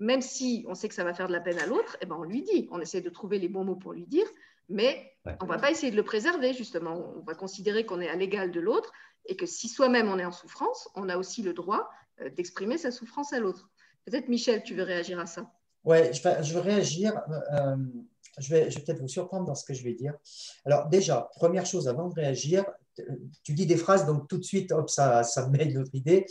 [0.00, 2.16] même si on sait que ça va faire de la peine à l'autre, eh ben,
[2.18, 2.68] on lui dit.
[2.72, 4.26] On essaie de trouver les bons mots pour lui dire,
[4.68, 7.14] mais on ne va pas essayer de le préserver, justement.
[7.16, 8.92] On va considérer qu'on est à l'égal de l'autre
[9.26, 12.78] et que si soi-même on est en souffrance, on a aussi le droit euh, d'exprimer
[12.78, 13.70] sa souffrance à l'autre.
[14.04, 15.50] Peut-être, Michel, tu veux réagir à ça
[15.84, 17.20] Oui, je, je veux réagir.
[17.52, 17.76] Euh,
[18.38, 20.14] je vais, peut-être vous surprendre dans ce que je vais dire.
[20.64, 22.64] Alors déjà, première chose, avant de réagir,
[23.42, 26.26] tu dis des phrases, donc tout de suite, hop, ça, ça met une autre idée.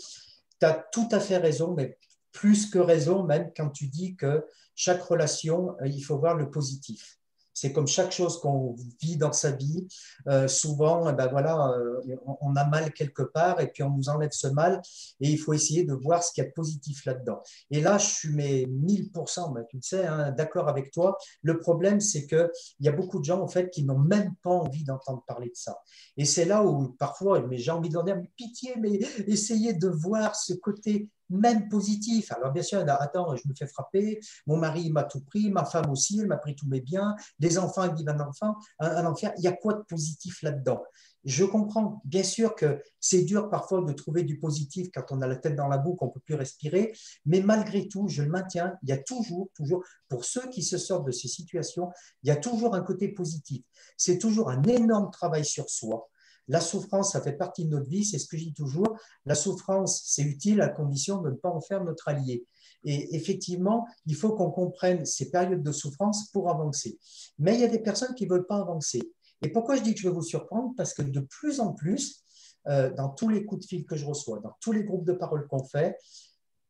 [0.59, 1.97] Tu as tout à fait raison, mais
[2.31, 4.45] plus que raison même quand tu dis que
[4.75, 7.16] chaque relation, euh, il faut voir le positif.
[7.59, 9.87] C'est comme chaque chose qu'on vit dans sa vie.
[10.27, 14.09] Euh, souvent, eh ben voilà, euh, on a mal quelque part et puis on nous
[14.09, 14.79] enlève ce mal
[15.21, 17.41] et il faut essayer de voir ce qu'il y a de positif là-dedans.
[17.71, 21.17] Et là, je suis mais 1000%, ben, tu le sais, hein, d'accord avec toi.
[21.41, 24.51] Le problème, c'est qu'il y a beaucoup de gens en fait qui n'ont même pas
[24.51, 25.79] envie d'entendre parler de ça.
[26.15, 30.35] Et c'est là où parfois, mais j'ai envie de dire, pitié, mais essayez de voir
[30.35, 32.31] ce côté même positif.
[32.31, 35.89] Alors bien sûr, attends, je me fais frapper, mon mari m'a tout pris, ma femme
[35.89, 39.31] aussi, elle m'a pris tous mes biens, des enfants, ils vivent un enfant, un, enfant,
[39.37, 40.81] il y a quoi de positif là-dedans?
[41.23, 45.27] Je comprends, bien sûr que c'est dur parfois de trouver du positif quand on a
[45.27, 46.93] la tête dans la boue, qu'on ne peut plus respirer,
[47.25, 50.77] mais malgré tout, je le maintiens, il y a toujours, toujours, pour ceux qui se
[50.77, 51.89] sortent de ces situations,
[52.23, 53.63] il y a toujours un côté positif.
[53.97, 56.09] C'est toujours un énorme travail sur soi
[56.47, 58.97] la souffrance, ça fait partie de notre vie, c'est ce que je dis toujours.
[59.25, 62.45] La souffrance, c'est utile à condition de ne pas en faire notre allié.
[62.83, 66.97] Et effectivement, il faut qu'on comprenne ces périodes de souffrance pour avancer.
[67.37, 69.01] Mais il y a des personnes qui ne veulent pas avancer.
[69.41, 70.73] Et pourquoi je dis que je vais vous surprendre?
[70.77, 72.23] Parce que de plus en plus,
[72.67, 75.13] euh, dans tous les coups de fil que je reçois, dans tous les groupes de
[75.13, 75.97] parole qu'on fait,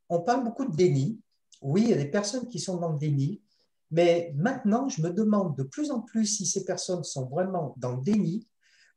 [0.09, 1.19] on parle beaucoup de déni.
[1.61, 3.41] Oui, il y a des personnes qui sont dans le déni,
[3.91, 7.95] mais maintenant, je me demande de plus en plus si ces personnes sont vraiment dans
[7.95, 8.47] le déni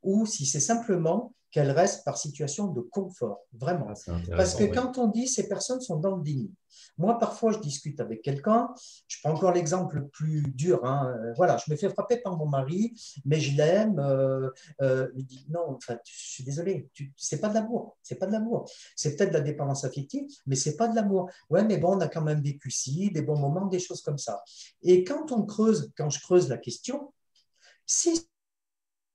[0.03, 3.87] ou si c'est simplement qu'elles restent par situation de confort, vraiment.
[4.07, 6.49] Ah, Parce que quand on dit ces personnes sont dans le déni,
[6.97, 8.69] moi parfois je discute avec quelqu'un,
[9.07, 12.37] je prends encore l'exemple le plus dur, hein, euh, voilà, je me fais frapper par
[12.37, 12.93] mon mari,
[13.25, 14.49] mais je l'aime, euh,
[14.81, 18.31] euh, il dit non, enfin, je suis désolé, c'est pas de l'amour, c'est pas de
[18.31, 21.29] l'amour, c'est peut-être de la dépendance affective, mais c'est pas de l'amour.
[21.49, 24.17] Ouais, mais bon, on a quand même vécu ci, des bons moments, des choses comme
[24.17, 24.41] ça.
[24.83, 27.11] Et quand on creuse, quand je creuse la question,
[27.85, 28.30] si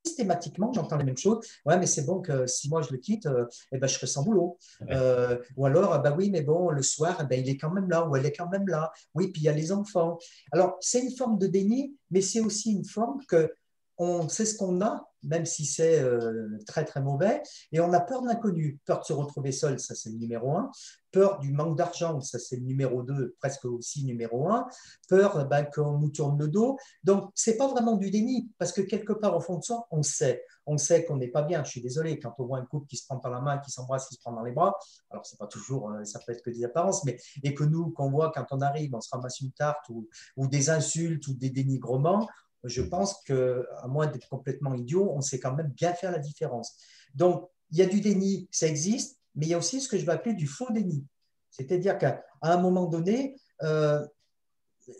[0.07, 1.47] systématiquement, j'entends les mêmes choses.
[1.64, 4.07] Ouais, mais c'est bon que si moi je le quitte, euh, eh ben, je serai
[4.07, 4.59] sans boulot.
[4.90, 7.88] Euh, ou alors, bah oui, mais bon, le soir, eh ben, il est quand même
[7.88, 8.92] là, ou elle est quand même là.
[9.14, 10.19] Oui, puis il y a les enfants.
[10.53, 13.53] Alors, c'est une forme de déni, mais c'est aussi une forme que
[13.99, 18.01] on sait ce qu'on a, même si c'est euh, très très mauvais, et on a
[18.01, 20.71] peur de l'inconnu, peur de se retrouver seul, ça c'est le numéro un,
[21.11, 24.67] peur du manque d'argent, ça c'est le numéro deux, presque aussi numéro un,
[25.09, 26.77] peur ben, qu'on nous tourne le dos.
[27.05, 30.03] Donc c'est pas vraiment du déni, parce que quelque part au fond de soi, on
[30.03, 31.65] sait, on sait qu'on n'est pas bien.
[31.65, 33.71] Je suis désolé quand on voit un couple qui se prend par la main, qui
[33.71, 34.77] s'embrasse, qui se prend dans les bras.
[35.11, 37.91] Alors c'est pas toujours, euh, ça peut être que des apparences, mais et que nous
[37.91, 41.51] qu'on voit quand on arrive, on se ramasse une tarte ou des insultes ou des
[41.51, 42.29] dénigrements
[42.66, 46.76] je pense qu'à moins d'être complètement idiot, on sait quand même bien faire la différence.
[47.14, 49.98] Donc, il y a du déni, ça existe, mais il y a aussi ce que
[49.98, 51.05] je vais appeler du faux déni.
[51.50, 54.07] C'est-à-dire qu'à un moment donné, euh,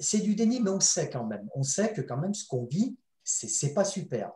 [0.01, 1.49] c'est du déni, mais on sait quand même.
[1.55, 4.33] On sait que quand même ce qu'on vit, c'est pas super.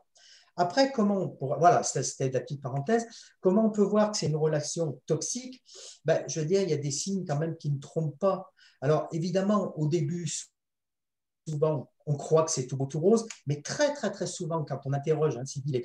[0.57, 3.07] Après, comment on voilà, c'était la petite parenthèse,
[3.41, 5.63] comment on peut voir que c'est une relation toxique?
[6.05, 8.53] Ben, Je veux dire, il y a des signes quand même qui ne trompent pas.
[8.81, 10.31] Alors, évidemment, au début,
[11.49, 14.81] souvent, on croit que c'est tout beau, tout rose, mais très, très, très souvent, quand
[14.85, 15.83] on interroge hein, les,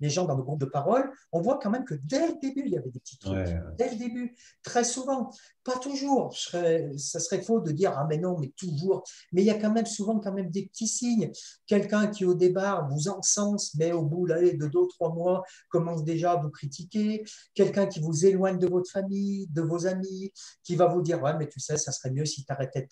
[0.00, 2.62] les gens dans nos groupes de parole, on voit quand même que dès le début,
[2.66, 3.48] il y avait des petits trucs.
[3.76, 5.30] Dès le début, très souvent,
[5.64, 6.36] pas toujours.
[6.36, 9.02] ça serait faux de dire ah mais non, mais toujours.
[9.32, 11.32] Mais il y a quand même souvent quand même des petits signes.
[11.66, 16.04] Quelqu'un qui au départ vous encense, mais au bout de deux ou trois mois commence
[16.04, 17.24] déjà à vous critiquer.
[17.54, 21.36] Quelqu'un qui vous éloigne de votre famille, de vos amis, qui va vous dire ouais
[21.36, 22.88] mais tu sais, ça serait mieux si tu arrêtais de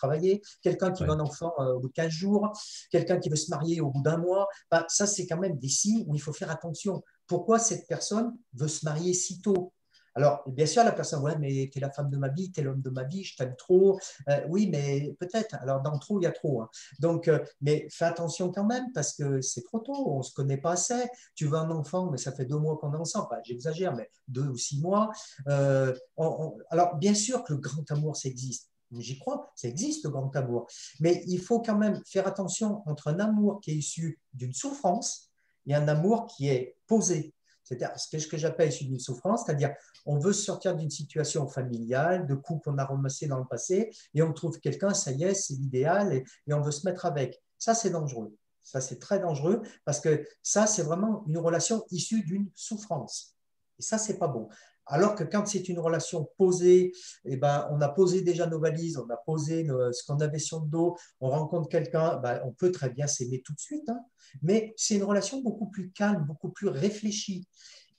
[0.00, 2.52] travailler, quelqu'un qui veut un enfant euh, au bout de 15 jours,
[2.90, 4.48] quelqu'un qui veut se marier au bout d'un mois.
[4.70, 7.02] Bah, ça, c'est quand même des signes où il faut faire attention.
[7.26, 9.72] Pourquoi cette personne veut se marier si tôt?
[10.14, 12.60] Alors, bien sûr, la personne, ouais, mais tu es la femme de ma vie, tu
[12.60, 13.98] es l'homme de ma vie, je t'aime trop.
[14.28, 15.54] Euh, oui, mais peut-être.
[15.60, 16.62] Alors, dans trop, il y a trop.
[16.62, 16.68] Hein.
[16.98, 20.32] Donc, euh, mais fais attention quand même parce que c'est trop tôt, on ne se
[20.32, 21.08] connaît pas assez.
[21.34, 23.28] Tu veux un enfant, mais ça fait deux mois qu'on est ensemble.
[23.44, 25.10] J'exagère, mais deux ou six mois.
[25.46, 28.69] alors, bien sûr que le grand amour, ça existe.
[28.92, 30.66] J'y crois, ça existe le grand amour.
[30.98, 35.30] Mais il faut quand même faire attention entre un amour qui est issu d'une souffrance
[35.66, 37.34] et un amour qui est posé.
[37.62, 39.74] C'est-à-dire ce que j'appelle issu d'une souffrance, c'est-à-dire
[40.06, 44.22] on veut sortir d'une situation familiale, de couple qu'on a ramassé dans le passé, et
[44.22, 47.40] on trouve quelqu'un, ça y est, c'est l'idéal, et, et on veut se mettre avec.
[47.58, 48.34] Ça, c'est dangereux.
[48.62, 53.36] Ça, c'est très dangereux parce que ça, c'est vraiment une relation issue d'une souffrance.
[53.78, 54.48] Et ça, c'est pas bon.
[54.90, 56.92] Alors que quand c'est une relation posée,
[57.24, 60.60] eh ben, on a posé déjà nos valises, on a posé ce qu'on avait sur
[60.60, 64.00] le dos, on rencontre quelqu'un, ben, on peut très bien s'aimer tout de suite, hein.
[64.42, 67.46] mais c'est une relation beaucoup plus calme, beaucoup plus réfléchie.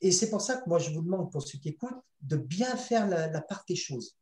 [0.01, 2.75] Et c'est pour ça que moi, je vous demande, pour ceux qui écoutent, de bien
[2.75, 4.17] faire la, part des choses.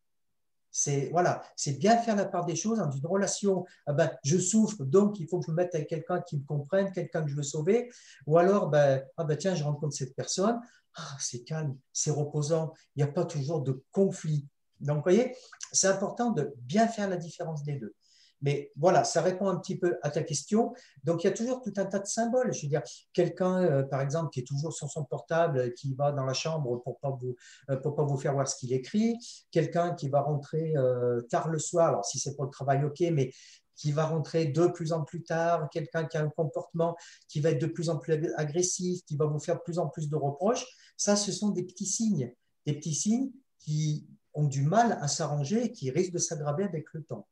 [0.71, 3.65] C'est voilà, c'est bien faire la part des choses dans une relation.
[3.87, 6.43] Ah ben, je souffre, donc il faut que je me mette avec quelqu'un qui me
[6.45, 7.89] comprenne, quelqu'un que je veux sauver.
[8.27, 10.59] Ou alors, ben, ah ben, tiens, je rencontre cette personne.
[10.99, 14.47] Ah, c'est calme, c'est reposant, il n'y a pas toujours de conflit.
[14.81, 15.35] Donc, vous voyez,
[15.71, 17.95] c'est important de bien faire la différence des deux.
[18.41, 20.73] Mais voilà, ça répond un petit peu à ta question.
[21.03, 22.53] Donc, il y a toujours tout un tas de symboles.
[22.53, 26.13] Je veux dire, quelqu'un, euh, par exemple, qui est toujours sur son portable, qui va
[26.13, 27.35] dans la chambre pour pas, vous,
[27.69, 29.17] euh, pas vous faire voir ce qu'il écrit.
[29.51, 31.89] Quelqu'un qui va rentrer euh, tard le soir.
[31.89, 33.31] Alors, si c'est pour le travail, OK, mais
[33.75, 36.97] qui va rentrer de plus en plus tard, quelqu'un qui a un comportement
[37.29, 39.87] qui va être de plus en plus agressif, qui va vous faire de plus en
[39.87, 40.65] plus de reproches,
[40.99, 42.33] ça, ce sont des petits signes,
[42.65, 46.93] des petits signes qui ont du mal à s'arranger et qui risquent de s'aggraver avec
[46.93, 47.27] le temps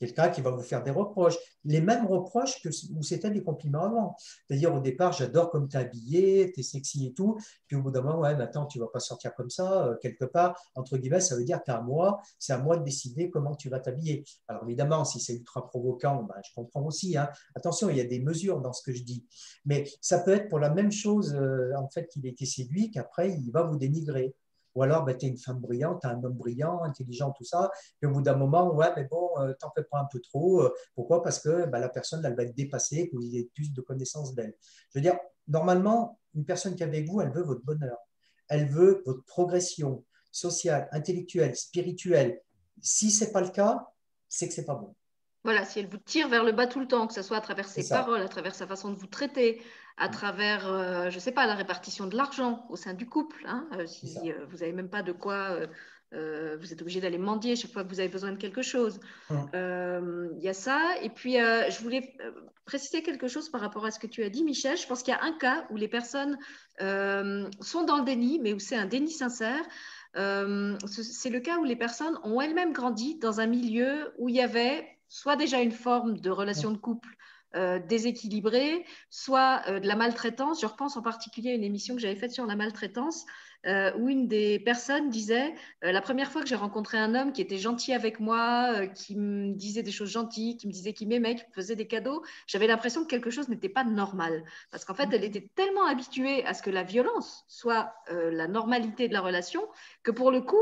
[0.00, 3.84] quelqu'un qui va vous faire des reproches, les mêmes reproches que où c'était des compliments
[3.84, 4.16] avant.
[4.48, 7.82] C'est-à-dire au départ, j'adore comme tu es habillé, tu es sexy et tout, puis au
[7.82, 10.96] bout d'un moment, ouais, maintenant tu vas pas sortir comme ça, euh, quelque part, entre
[10.96, 14.24] guillemets, ça veut dire qu'à moi, c'est à moi de décider comment tu vas t'habiller.
[14.48, 17.16] Alors évidemment, si c'est ultra provoquant, ben, je comprends aussi.
[17.16, 17.28] Hein.
[17.54, 19.26] Attention, il y a des mesures dans ce que je dis,
[19.66, 22.90] mais ça peut être pour la même chose, euh, en fait, qu'il a été séduit,
[22.90, 24.34] qu'après, il va vous dénigrer.
[24.74, 27.70] Ou alors, ben, tu es une femme brillante, tu un homme brillant, intelligent, tout ça.
[28.02, 30.62] Et au bout d'un moment, ouais, mais bon, euh, t'en fais pas un peu trop.
[30.62, 31.22] Euh, pourquoi?
[31.22, 34.34] Parce que ben, la personne, elle va être dépassée, que vous ayez plus de connaissances
[34.34, 34.54] d'elle.
[34.92, 37.98] Je veux dire, normalement, une personne qui est avec vous, elle veut votre bonheur.
[38.48, 42.40] Elle veut votre progression sociale, intellectuelle, spirituelle.
[42.80, 43.88] Si ce n'est pas le cas,
[44.28, 44.94] c'est que ce n'est pas bon.
[45.42, 47.40] Voilà, si elle vous tire vers le bas tout le temps, que ce soit à
[47.40, 49.62] travers ses paroles, à travers sa façon de vous traiter,
[49.96, 50.10] à mm.
[50.10, 53.44] travers, euh, je ne sais pas, la répartition de l'argent au sein du couple.
[53.46, 55.56] Hein, euh, si euh, vous n'avez même pas de quoi,
[56.12, 58.98] vous êtes obligé d'aller mendier chaque fois que vous avez besoin de quelque chose.
[59.30, 60.30] Mm.
[60.36, 60.96] Il y a ça.
[61.02, 62.16] Et puis, je voulais
[62.64, 64.76] préciser quelque chose par rapport à ce que tu as dit, Michel.
[64.76, 66.36] Je pense qu'il y a un cas où les personnes
[66.80, 69.62] sont dans le déni, mais où c'est un déni sincère.
[70.14, 74.40] c'est le cas où les personnes ont elles-mêmes grandi dans un milieu où il y
[74.40, 77.14] avait soit déjà une forme de relation de couple
[77.88, 80.60] déséquilibrée, soit de la maltraitance.
[80.60, 83.26] Je repense en particulier à une émission que j'avais faite sur la maltraitance
[83.66, 87.32] euh, où une des personnes disait euh, La première fois que j'ai rencontré un homme
[87.32, 90.94] qui était gentil avec moi, euh, qui me disait des choses gentilles, qui me disait
[90.94, 94.44] qu'il m'aimait, qui me faisait des cadeaux, j'avais l'impression que quelque chose n'était pas normal.
[94.70, 99.08] Parce qu'en fait, elle était tellement habituée à ce que la violence soit la normalité
[99.08, 99.62] de la relation
[100.02, 100.56] que pour le coup,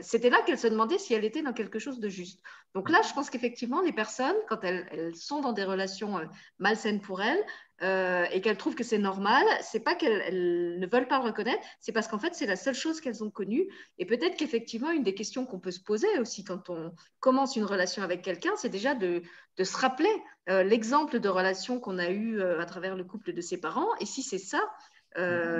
[0.00, 2.42] c'était là qu'elle se demandait si elle était dans quelque chose de juste.
[2.74, 6.20] Donc là, je pense qu'effectivement, les personnes, quand elles, elles, sont dans des relations
[6.58, 7.42] malsaines pour elles,
[7.82, 11.62] euh, et qu'elles trouvent que c'est normal, c'est pas qu'elles ne veulent pas le reconnaître,
[11.78, 13.68] c'est parce qu'en fait c'est la seule chose qu'elles ont connue.
[13.98, 17.64] Et peut-être qu'effectivement une des questions qu'on peut se poser aussi quand on commence une
[17.64, 19.22] relation avec quelqu'un, c'est déjà de,
[19.62, 20.08] se rappeler
[20.48, 23.88] euh, l'exemple de relation qu'on a eu euh, à travers le couple de ses parents.
[24.00, 24.60] Et si c'est ça,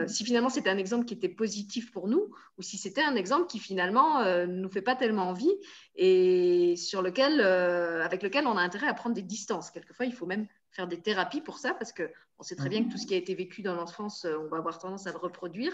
[0.07, 3.47] si finalement c'était un exemple qui était positif pour nous, ou si c'était un exemple
[3.47, 5.55] qui finalement ne nous fait pas tellement envie
[5.95, 9.71] et sur lequel, avec lequel on a intérêt à prendre des distances.
[9.71, 12.91] Quelquefois, il faut même faire des thérapies pour ça, parce qu'on sait très bien que
[12.91, 15.17] tout ce qui a été vécu dans l'enfance, euh, on va avoir tendance à le
[15.17, 15.73] reproduire.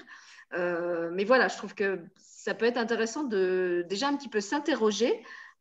[0.55, 4.41] Euh, mais voilà, je trouve que ça peut être intéressant de déjà un petit peu
[4.41, 5.13] s'interroger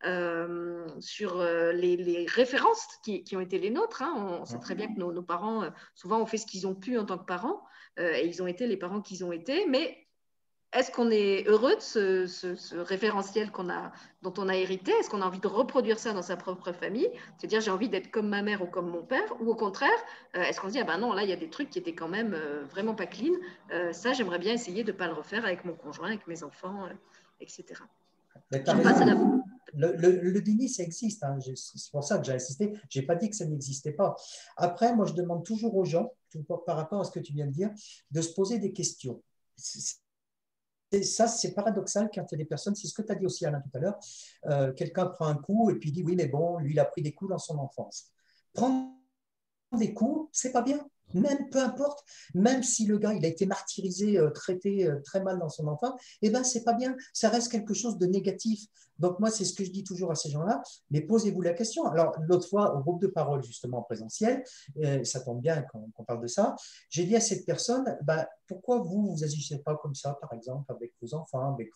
[0.05, 4.03] euh, sur les, références qui, ont été les nôtres.
[4.03, 4.39] Hein.
[4.41, 6.97] On, sait très bien que nos, nos parents, souvent, ont fait ce qu'ils ont pu
[6.97, 7.63] en tant que parents,
[7.97, 10.00] et ils ont été les parents qu'ils ont été, mais
[10.73, 11.81] est-ce qu'on est heureux de
[12.27, 14.91] ce, référentiel qu'on a, dont on a hérité?
[14.99, 17.09] Est-ce qu'on a envie de reproduire ça dans sa propre famille?
[17.37, 19.41] C'est-à-dire, j'ai envie d'être comme ma mère ou comme mon père?
[19.41, 19.89] Ou au contraire,
[20.37, 21.79] euh, est-ce qu'on se dit, ah ben non, là, il y a des trucs qui
[21.79, 23.33] étaient quand même euh, vraiment pas clean.
[23.73, 26.41] Euh, ça, j'aimerais bien essayer de ne pas le refaire avec mon conjoint, avec mes
[26.43, 26.87] enfants,
[27.41, 27.65] etc.
[29.73, 31.23] Le, le, déni, ça existe.
[31.23, 31.37] Hein.
[31.55, 32.73] C'est pour ça que j'ai insisté.
[32.89, 34.15] Je n'ai pas dit que ça n'existait pas.
[34.55, 36.13] Après, moi, je demande toujours aux gens,
[36.65, 37.69] par rapport à ce que tu viens de dire,
[38.11, 39.21] de se poser des questions
[41.03, 43.25] ça, c'est paradoxal quand il y a des personnes, c'est ce que tu as dit
[43.25, 43.99] aussi Alain tout à l'heure,
[44.47, 47.01] euh, quelqu'un prend un coup et puis dit oui, mais bon, lui, il a pris
[47.01, 48.11] des coups dans son enfance.
[48.53, 49.00] Prendre
[49.77, 52.03] des coups, c'est pas bien même peu importe,
[52.33, 55.67] même si le gars il a été martyrisé, euh, traité euh, très mal dans son
[55.67, 58.65] enfant, eh ben c'est pas bien, ça reste quelque chose de négatif.
[58.99, 61.85] Donc moi c'est ce que je dis toujours à ces gens-là, mais posez-vous la question.
[61.85, 64.43] Alors l'autre fois au groupe de parole justement en présentiel,
[64.83, 66.55] euh, ça tombe bien qu'on parle de ça,
[66.89, 70.71] j'ai dit à cette personne, bah, pourquoi vous vous agissez pas comme ça par exemple
[70.71, 71.69] avec vos enfants, avec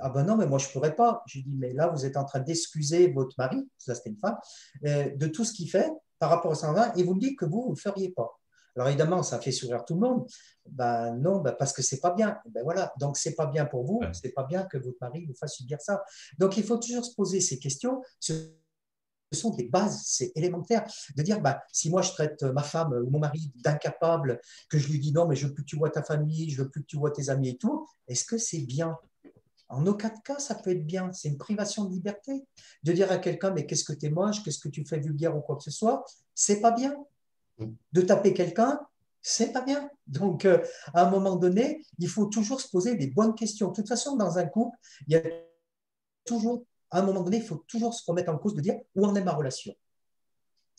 [0.00, 1.22] ah ben non, mais moi je pourrais pas.
[1.26, 4.38] J'ai dit, mais là, vous êtes en train d'excuser votre mari, ça c'était une femme,
[4.82, 5.90] de tout ce qu'il fait
[6.22, 8.38] par rapport son enfant, et vous me dites que vous, vous ne le feriez pas.
[8.76, 10.24] Alors évidemment, ça fait sourire tout le monde.
[10.70, 12.38] Ben non, ben parce que c'est pas bien.
[12.48, 15.34] Ben voilà, donc c'est pas bien pour vous, c'est pas bien que votre mari vous
[15.34, 16.04] fasse subir ça.
[16.38, 18.00] Donc il faut toujours se poser ces questions.
[18.20, 18.52] Ce
[19.32, 23.10] sont des bases, c'est élémentaire de dire ben, si moi je traite ma femme ou
[23.10, 25.90] mon mari d'incapable, que je lui dis non, mais je veux plus que tu vois
[25.90, 28.60] ta famille, je veux plus que tu vois tes amis et tout, est-ce que c'est
[28.60, 28.96] bien?
[29.72, 31.10] En aucun cas, ça peut être bien.
[31.12, 32.44] C'est une privation de liberté.
[32.82, 35.36] De dire à quelqu'un, mais qu'est-ce que tu es moche, qu'est-ce que tu fais vulgaire
[35.36, 36.04] ou quoi que ce soit,
[36.34, 36.94] c'est pas bien.
[37.92, 38.80] De taper quelqu'un,
[39.22, 39.88] c'est pas bien.
[40.06, 43.68] Donc, euh, à un moment donné, il faut toujours se poser des bonnes questions.
[43.68, 45.22] De toute façon, dans un couple, il y a
[46.26, 49.06] toujours, à un moment donné, il faut toujours se remettre en cause de dire où
[49.06, 49.74] en est ma relation?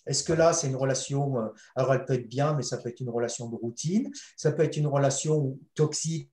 [0.05, 2.89] Est-ce que là, c'est une relation, euh, alors elle peut être bien, mais ça peut
[2.89, 6.29] être une relation de routine, ça peut être une relation toxique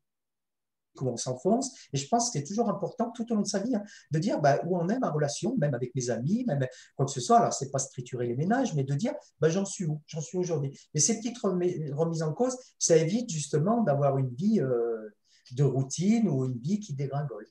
[1.03, 1.75] où on s'enfonce.
[1.93, 4.19] Et je pense que c'est toujours important tout au long de sa vie hein, de
[4.19, 7.21] dire bah, où on est ma relation, même avec mes amis, même quoi que ce
[7.21, 7.39] soit.
[7.39, 10.01] Alors, c'est pas striturer les ménages, mais de dire bah, j'en suis où?
[10.07, 10.79] J'en suis aujourd'hui.
[10.95, 15.15] Et ces petites remises en cause, ça évite justement d'avoir une vie euh,
[15.53, 17.47] de routine ou une vie qui dégringole.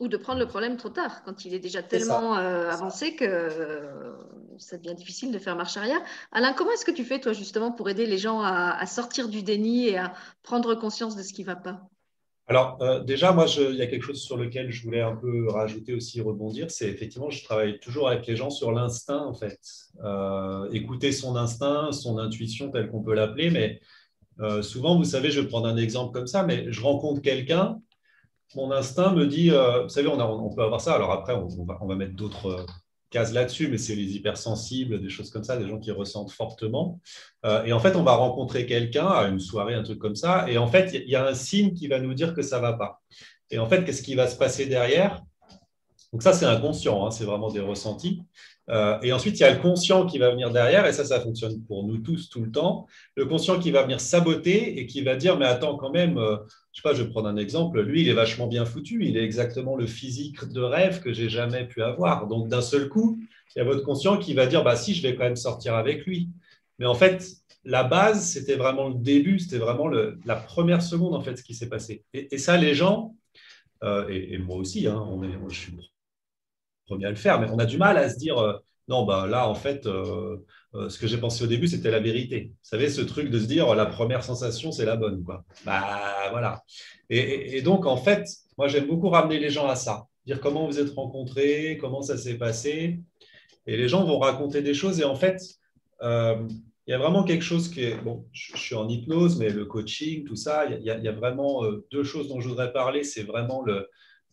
[0.00, 3.24] Ou de prendre le problème trop tard, quand il est déjà tellement euh, avancé que
[3.24, 4.12] euh,
[4.58, 6.00] ça devient difficile de faire marche arrière.
[6.32, 9.28] Alain, comment est-ce que tu fais, toi, justement, pour aider les gens à, à sortir
[9.28, 10.12] du déni et à
[10.42, 11.88] prendre conscience de ce qui ne va pas?
[12.46, 15.48] Alors, euh, déjà, moi, il y a quelque chose sur lequel je voulais un peu
[15.48, 16.70] rajouter aussi, rebondir.
[16.70, 19.58] C'est effectivement, je travaille toujours avec les gens sur l'instinct, en fait.
[20.04, 23.50] Euh, écouter son instinct, son intuition, tel qu'on peut l'appeler.
[23.50, 23.80] Mais
[24.40, 27.80] euh, souvent, vous savez, je vais prendre un exemple comme ça, mais je rencontre quelqu'un,
[28.56, 30.94] mon instinct me dit, vous savez, on, on, peut avoir ça.
[30.94, 32.66] Alors après, on va, mettre d'autres
[33.14, 37.00] case là-dessus, mais c'est les hypersensibles, des choses comme ça, des gens qui ressentent fortement.
[37.46, 40.46] Euh, et en fait, on va rencontrer quelqu'un à une soirée, un truc comme ça,
[40.50, 42.72] et en fait, il y a un signe qui va nous dire que ça va
[42.72, 43.00] pas.
[43.50, 45.22] Et en fait, qu'est-ce qui va se passer derrière?
[46.12, 48.22] Donc ça, c'est inconscient, hein, c'est vraiment des ressentis.
[48.70, 51.20] Euh, et ensuite, il y a le conscient qui va venir derrière, et ça, ça
[51.20, 52.86] fonctionne pour nous tous tout le temps.
[53.16, 56.36] Le conscient qui va venir saboter et qui va dire, mais attends, quand même, euh,
[56.72, 59.16] je sais pas, je vais prendre un exemple, lui, il est vachement bien foutu, il
[59.16, 62.26] est exactement le physique de rêve que j'ai jamais pu avoir.
[62.26, 63.18] Donc, d'un seul coup,
[63.54, 65.74] il y a votre conscient qui va dire, bah si, je vais quand même sortir
[65.74, 66.30] avec lui.
[66.78, 67.24] Mais en fait,
[67.64, 71.54] la base, c'était vraiment le début, c'était vraiment la première seconde, en fait, ce qui
[71.54, 72.04] s'est passé.
[72.12, 73.14] Et, ça, les gens,
[73.82, 75.72] euh, et, moi aussi, hein, on est, je suis
[76.86, 78.54] premier à le faire, mais on a du mal à se dire, euh,
[78.88, 80.36] non, bah là, en fait, euh,
[80.74, 82.50] euh, ce que j'ai pensé au début, c'était la vérité.
[82.50, 85.24] Vous savez, ce truc de se dire, la première sensation, c'est la bonne.
[85.24, 85.44] Quoi.
[85.64, 86.62] Bah voilà.
[87.08, 90.06] Et, donc, en fait, moi, j'aime beaucoup ramener les gens à ça.
[90.26, 93.00] Dire comment vous êtes rencontrés, comment ça s'est passé.
[93.66, 95.00] Et les gens vont raconter des choses.
[95.00, 95.40] Et en fait,
[96.02, 96.48] il
[96.88, 97.96] y a vraiment quelque chose qui est.
[98.02, 102.04] Bon, je, suis en hypnose, mais le coaching, tout ça, il y a, vraiment deux
[102.04, 103.04] choses dont je voudrais parler.
[103.04, 103.88] C'est vraiment le,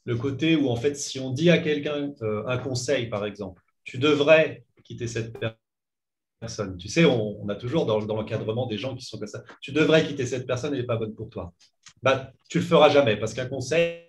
[0.05, 2.11] le, côté où, en fait, si on dit à quelqu'un
[2.47, 5.35] un conseil, par exemple, tu devrais quitter cette
[6.39, 6.77] personne.
[6.77, 9.43] Tu sais, on, a toujours dans, l'encadrement des gens qui sont comme ça.
[9.61, 11.53] Tu devrais quitter cette personne, elle n'est pas bonne pour toi.
[12.01, 14.03] Bah, tu ne le feras jamais parce qu'un conseil,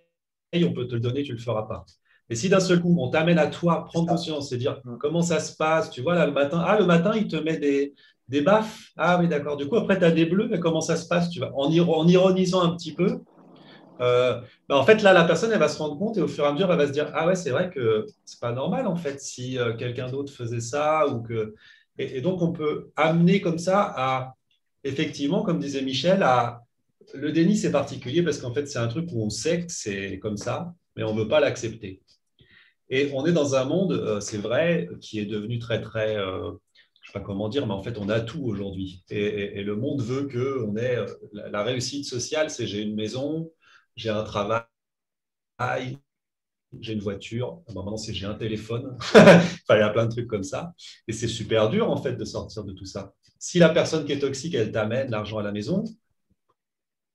[0.54, 1.84] on peut te le donner, tu ne le feras pas.
[2.30, 5.40] Et si d'un seul coup, on t'amène à toi prendre conscience et dire comment ça
[5.40, 7.94] se passe, tu vois, là, le matin, ah, le matin, il te met des,
[8.28, 8.90] des baffes.
[8.96, 9.58] Ah oui, d'accord.
[9.58, 11.66] Du coup, après, tu as des bleus, mais comment ça se passe tu vois, en,
[11.66, 13.20] en ironisant un petit peu,
[14.02, 16.44] euh, bah, en fait, là, la personne, elle va se rendre compte et au fur
[16.44, 18.86] et à mesure, elle va se dire Ah ouais, c'est vrai que c'est pas normal,
[18.86, 21.06] en fait, si euh, quelqu'un d'autre faisait ça.
[21.08, 21.54] ou que...
[21.98, 24.34] Et, donc, on peut amener comme ça à,
[24.84, 26.62] effectivement, comme disait Michel, à.
[27.14, 30.18] Le déni, c'est particulier parce qu'en fait, c'est un truc où on sait que c'est
[30.20, 32.00] comme ça, mais on ne veut pas l'accepter.
[32.88, 36.14] Et on est dans un monde, euh, c'est vrai, qui est devenu très, très.
[36.14, 36.56] je ne
[37.06, 39.02] sais pas comment dire, mais en fait, on a tout aujourd'hui.
[39.10, 40.96] Et, le monde veut que on ait.
[41.32, 43.50] la réussite sociale, c'est j'ai une maison,
[43.96, 44.64] j'ai un travail,
[46.80, 50.28] j'ai une voiture, maintenant c'est j'ai un téléphone, enfin, il y a plein de trucs
[50.28, 50.74] comme ça.
[51.08, 53.14] Et c'est super dur en fait de sortir de tout ça.
[53.38, 55.84] Si la personne qui est toxique, elle t'amène l'argent à la maison,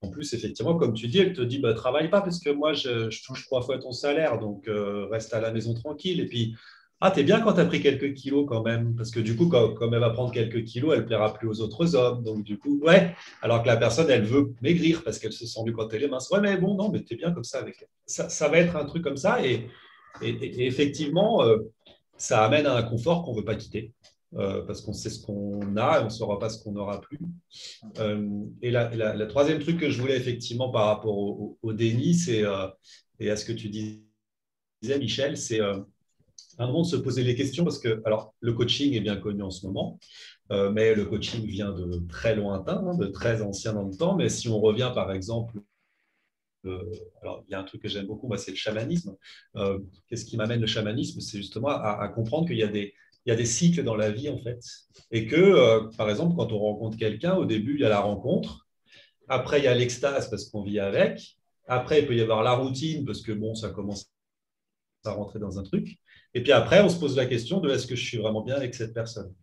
[0.02, 2.74] en plus, effectivement, comme tu dis, elle te dit bah, travaille pas parce que moi
[2.74, 6.20] je, touche trois fois ton salaire, donc euh, reste à la maison tranquille.
[6.20, 6.56] Et puis
[7.00, 9.48] ah, t'es bien quand tu as pris quelques kilos quand même, parce que du coup,
[9.48, 12.24] quand, comme elle va prendre quelques kilos, elle plaira plus aux autres hommes.
[12.24, 15.60] Donc, du coup, ouais, alors que la personne, elle veut maigrir parce qu'elle se sent
[15.64, 16.30] mieux quand elle est mince.
[16.32, 17.88] Ouais, mais bon, non, mais t'es bien comme ça avec.
[18.08, 19.46] Ça, ça, va être un truc comme ça.
[19.46, 19.68] Et,
[20.24, 21.58] et, effectivement, euh,
[22.18, 23.94] ça amène à un confort qu'on ne veut pas quitter.
[24.34, 27.00] Euh, parce qu'on sait ce qu'on a et on ne saura pas ce qu'on n'aura
[27.00, 27.20] plus.
[28.00, 28.28] Euh,
[28.62, 32.44] et la, troisième truc que je voulais effectivement par rapport au, au déni, c'est,
[33.20, 34.02] et à ce que tu disais,
[35.00, 35.62] Michel, c'est
[36.58, 39.44] un moment de se poser les questions parce que alors, le coaching est bien connu
[39.44, 40.00] en ce moment,
[40.52, 44.16] euh, mais le coaching vient de très lointain, hein, de très ancien dans le temps.
[44.16, 45.60] Mais si on revient par exemple,
[46.66, 46.84] euh,
[47.22, 49.16] alors il y a un truc que j'aime beaucoup, c'est le chamanisme.
[49.56, 51.20] Euh, qu'est-ce qui m'amène le chamanisme?
[51.22, 52.94] C'est justement à, comprendre qu'il y a des
[53.26, 54.60] y a des cycles dans la vie en fait,
[55.12, 58.68] et que par exemple quand on rencontre quelqu'un, au début il y a la rencontre,
[59.28, 61.38] après il y a l'extase parce qu'on vit avec,
[61.68, 64.10] après il peut y avoir la routine parce que bon ça commence
[65.04, 66.00] à rentrer dans un truc.
[66.38, 68.54] Et puis après, on se pose la question de est-ce que je suis vraiment bien
[68.54, 69.34] avec cette personne?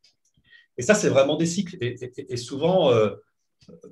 [0.78, 1.76] Et ça, c'est vraiment des cycles.
[1.80, 3.11] Et, souvent, euh,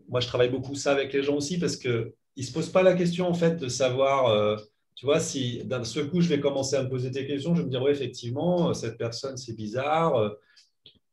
[0.09, 2.85] moi, je travaille beaucoup ça avec les gens aussi parce qu'ils ne se posent pas
[2.85, 4.57] la question, en fait, de savoir, euh,
[4.95, 7.63] tu vois, si d'un seul coup, je vais commencer à me poser des questions, je
[7.63, 10.37] vais me dire, oui, effectivement, euh, cette personne, c'est bizarre.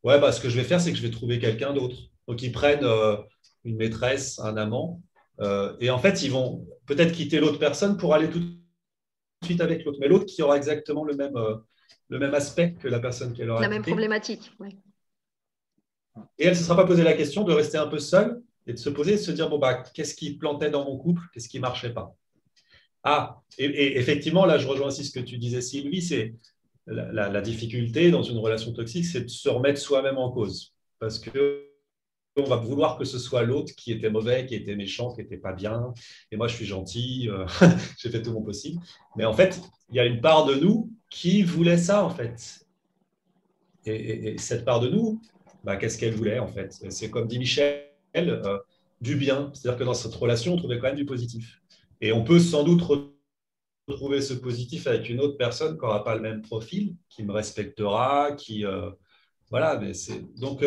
[0.03, 1.97] Ouais, bah, ce que je vais faire, c'est que je vais trouver quelqu'un d'autre.
[2.27, 2.85] Donc, ils prennent
[3.65, 5.01] une maîtresse, un amant,
[5.79, 8.43] et en fait, ils vont peut-être quitter l'autre personne pour aller tout
[9.43, 11.33] suite avec l'autre, mais l'autre qui aura exactement le même,
[12.09, 13.61] le même aspect que la personne qui aura.
[13.61, 14.75] La même problématique, oui.
[16.37, 18.73] Et elle ne se sera pas posé la question de rester un peu seule et
[18.73, 21.21] de se poser et de se dire bon, bah, qu'est-ce qui plantait dans mon couple,
[21.33, 22.15] qu'est-ce qui ne marchait pas?
[23.03, 26.35] Ah, et, effectivement, là, je rejoins aussi ce que tu disais, Sylvie, c'est
[26.85, 30.73] la, la difficulté dans une relation toxique, c'est de se remettre soi-même en cause.
[30.99, 31.69] Parce que
[32.39, 35.37] on va vouloir que ce soit l'autre qui était mauvais, qui était méchant, qui n'était
[35.37, 35.93] pas bien.
[36.31, 37.45] Et moi, je suis gentil, euh,
[37.99, 38.81] j'ai fait tout mon possible.
[39.15, 42.65] Mais en fait, il y a une part de nous qui voulait ça, en fait?
[43.85, 45.21] Et, cette part de nous,
[45.63, 46.73] bah, qu'est-ce qu'elle voulait, en fait?
[46.89, 47.83] C'est comme dit Michel,
[48.15, 48.59] euh,
[49.01, 49.51] du bien.
[49.53, 51.61] C'est-à-dire que dans cette relation, on trouvait quand même du positif.
[52.01, 52.81] Et on peut sans doute
[53.87, 57.31] retrouver ce positif avec une autre personne qui n'aura pas le même profil, qui me
[57.31, 58.65] respectera, qui...
[58.65, 58.91] Euh,
[59.49, 60.21] voilà, mais c'est...
[60.37, 60.63] Donc,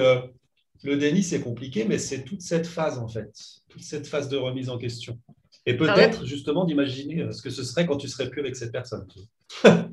[0.82, 3.32] le déni, c'est compliqué, mais c'est toute cette phase, en fait,
[3.68, 5.18] toute cette phase de remise en question.
[5.64, 8.72] Et peut-être, justement, d'imaginer euh, ce que ce serait quand tu serais plus avec cette
[8.72, 9.06] personne.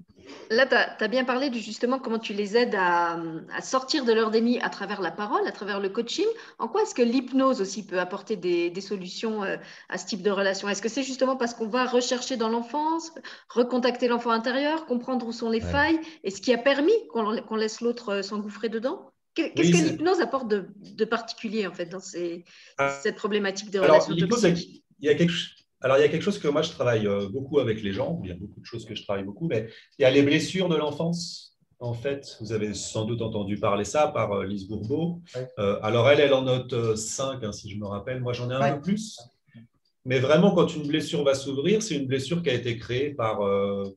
[0.52, 3.20] Là, tu as, bien parlé de justement comment tu les aides à,
[3.62, 6.26] sortir de leur déni à travers la parole, à travers le coaching.
[6.58, 9.58] En quoi est-ce que l'hypnose aussi peut apporter des, solutions euh,
[9.89, 10.68] à ce type de relation?
[10.68, 13.12] Est-ce que c'est justement parce qu'on va rechercher dans l'enfance,
[13.50, 16.00] recontacter l'enfant intérieur, comprendre où sont les failles?
[16.24, 19.12] Et ce qui a permis qu'on laisse l'autre euh, s'engouffrer dedans?
[19.36, 22.02] Qu'est-ce que l'hypnose apporte de, particulier en fait dans
[22.80, 23.00] ah.
[23.04, 24.84] cette problématique des relations toxiques?
[25.00, 25.34] il y a quelque
[25.82, 28.19] alors, il y a quelque chose que moi, je travaille euh, beaucoup avec les gens.
[28.23, 30.23] Il y a beaucoup de choses que je travaille beaucoup, mais il y a les
[30.23, 31.57] blessures de l'enfance.
[31.80, 35.21] En fait, vous avez sans doute entendu parler ça par euh, Lise Bourbeau.
[35.57, 38.19] Euh, alors, elle, elle en note 5, hein, si je me rappelle.
[38.19, 39.17] Moi, j'en ai un peu plus.
[40.03, 43.39] Mais vraiment, quand une blessure va s'ouvrir, c'est une blessure qui a été créée par,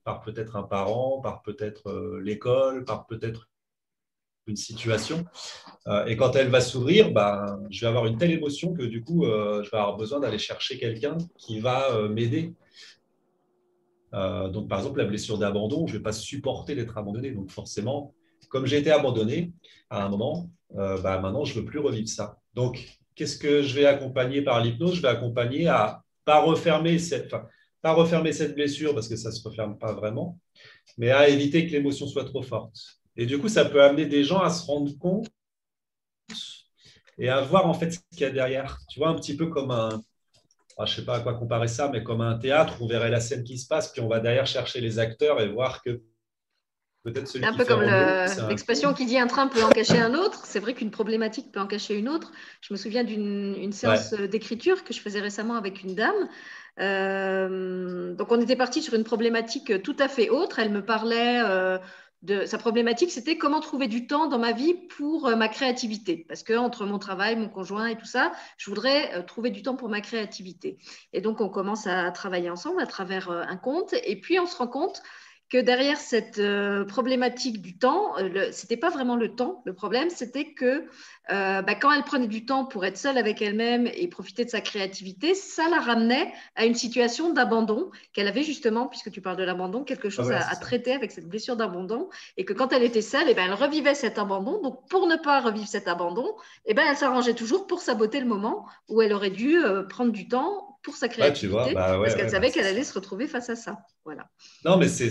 [0.04, 3.48] par peut-être un parent, par peut-être l'école, par peut-être
[4.46, 5.24] une situation.
[5.86, 9.02] Euh, et quand elle va s'ouvrir, bah, je vais avoir une telle émotion que du
[9.02, 12.54] coup, euh, je vais avoir besoin d'aller chercher quelqu'un qui va euh, m'aider.
[14.12, 17.30] donc, par exemple, la blessure d'abandon, je ne vais pas supporter d'être abandonné.
[17.30, 18.14] Donc, forcément,
[18.50, 19.52] comme j'ai été abandonné
[19.88, 22.38] à un moment, bah, maintenant, je ne veux plus revivre ça.
[22.54, 24.96] Donc, qu'est-ce que je vais accompagner par l'hypnose?
[24.96, 27.34] Je vais accompagner à pas refermer cette,
[27.80, 30.38] pas refermer cette blessure parce que ça ne se referme pas vraiment,
[30.98, 33.01] mais à éviter que l'émotion soit trop forte.
[33.16, 35.28] Et du coup, ça peut amener des gens à se rendre compte
[37.18, 38.78] et à voir en fait ce qu'il y a derrière.
[38.88, 40.02] Tu vois, un petit peu comme un,
[40.78, 43.10] ah, je ne sais pas à quoi comparer ça, mais comme un théâtre, on verrait
[43.10, 46.00] la scène qui se passe, puis on va derrière chercher les acteurs et voir que
[47.04, 47.82] peut-être celui un peu comme
[48.48, 50.46] l'expression qui dit un train peut en cacher un autre.
[50.46, 52.32] C'est vrai qu'une problématique peut en cacher une autre.
[52.60, 56.28] Je me souviens d'une séance d'écriture que je faisais récemment avec une dame.
[56.80, 60.58] Euh, donc on était parti sur une problématique tout à fait autre.
[60.58, 61.78] Elle me parlait euh,
[62.46, 66.24] sa problématique, c'était comment trouver du temps dans ma vie pour euh, ma créativité.
[66.28, 69.62] Parce que entre mon travail, mon conjoint et tout ça, je voudrais euh, trouver du
[69.62, 70.78] temps pour ma créativité.
[71.12, 73.94] Et donc, on commence à travailler ensemble à travers euh, un compte.
[74.04, 75.02] Et puis, on se rend compte
[75.52, 79.60] que derrière cette euh, problématique du temps, euh, ce n'était pas vraiment le temps.
[79.66, 80.86] Le problème, c'était que
[81.30, 84.50] euh, bah, quand elle prenait du temps pour être seule avec elle-même et profiter de
[84.50, 89.36] sa créativité, ça la ramenait à une situation d'abandon qu'elle avait justement, puisque tu parles
[89.36, 92.08] de l'abandon, quelque chose ah à, traiter avec cette blessure d'abandon.
[92.38, 94.62] Et que quand elle était seule, et eh ben, elle revivait cet abandon.
[94.62, 96.28] Donc, pour ne pas revivre cet abandon,
[96.64, 99.58] et eh ben, elle s'arrangeait toujours pour saboter le moment où elle aurait dû
[99.90, 103.26] prendre du temps pour sa créativité, bah parce qu'elle savait bah qu'elle allait se retrouver
[103.28, 103.78] face à ça.
[104.04, 104.28] Voilà.
[104.64, 105.10] Non, mais c'est,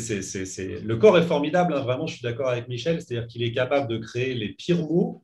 [0.82, 3.88] le corps est formidable, hein, vraiment, je suis d'accord avec Michel, c'est-à-dire qu'il est capable
[3.88, 5.24] de créer les pires mots,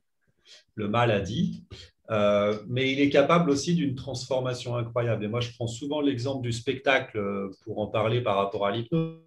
[0.76, 1.66] le mal a dit,
[2.10, 5.26] euh, mais il est capable aussi d'une transformation incroyable.
[5.26, 8.72] Et moi, je prends souvent l'exemple du spectacle euh, pour en parler par rapport à
[8.72, 9.20] l'hypnose,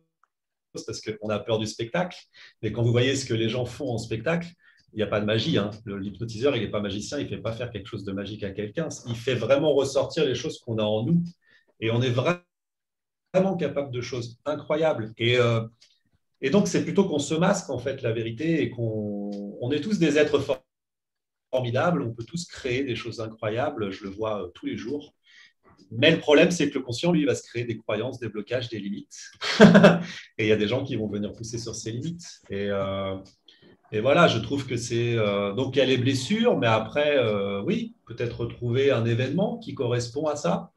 [0.87, 2.17] parce qu'on a peur du spectacle,
[2.63, 4.49] mais quand vous voyez ce que les gens font en spectacle,
[4.93, 5.59] il n'y a pas de magie.
[5.59, 5.71] Hein.
[5.87, 8.51] L'hypnotiseur, il n'est pas magicien, il ne fait pas faire quelque chose de magique à
[8.51, 8.89] quelqu'un.
[9.07, 11.23] Il fait vraiment ressortir les choses qu'on a en nous.
[11.81, 15.13] Et on est vraiment capable de choses incroyables.
[15.17, 15.63] Et, euh,
[16.41, 19.31] et donc, c'est plutôt qu'on se masque, en fait, la vérité, et qu'on
[19.61, 20.45] on est tous des êtres
[21.53, 22.03] formidables.
[22.03, 23.91] On peut tous créer des choses incroyables.
[23.91, 25.15] Je le vois euh, tous les jours.
[25.93, 28.69] Mais le problème, c'est que le conscient, lui, va se créer des croyances, des blocages,
[28.69, 29.31] des limites.
[30.39, 32.41] et il y a des gens qui vont venir pousser sur ces limites.
[32.49, 33.17] Et, euh,
[33.93, 35.17] et voilà, je trouve que c'est.
[35.17, 39.59] Euh, donc, il y a les blessures, mais après, euh, oui, peut-être trouver un événement
[39.59, 40.71] qui correspond à ça.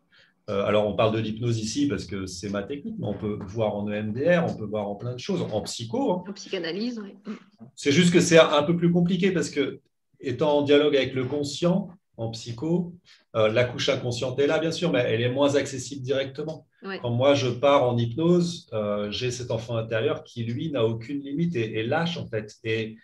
[0.49, 3.37] Euh, alors, on parle de l'hypnose ici parce que c'est ma technique, mais on peut
[3.47, 6.11] voir en EMDR, on peut voir en plein de choses, en psycho.
[6.11, 6.23] Hein.
[6.27, 7.35] En psychanalyse, oui.
[7.75, 9.79] C'est juste que c'est un peu plus compliqué parce que,
[10.19, 12.93] étant en dialogue avec le conscient, en psycho,
[13.33, 16.67] la couche inconsciente est là, bien sûr, mais elle est moins accessible directement.
[17.01, 21.21] Quand moi je pars en hypnose, euh, j'ai cet enfant intérieur qui, lui, n'a aucune
[21.21, 22.55] limite et, lâche, en fait.
[22.63, 22.97] Et,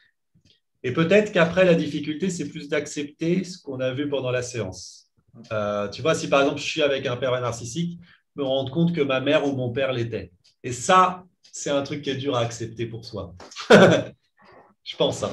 [0.84, 5.10] et peut-être qu'après, la difficulté, c'est plus d'accepter ce qu'on a vu pendant la séance.
[5.52, 8.00] Euh, tu vois, si par exemple, je suis avec un père narcissique,
[8.36, 10.32] me rendre compte que ma mère ou mon père l'était.
[10.64, 13.34] Et ça, c'est un truc qui est dur à accepter pour soi.
[13.70, 15.32] je pense ça.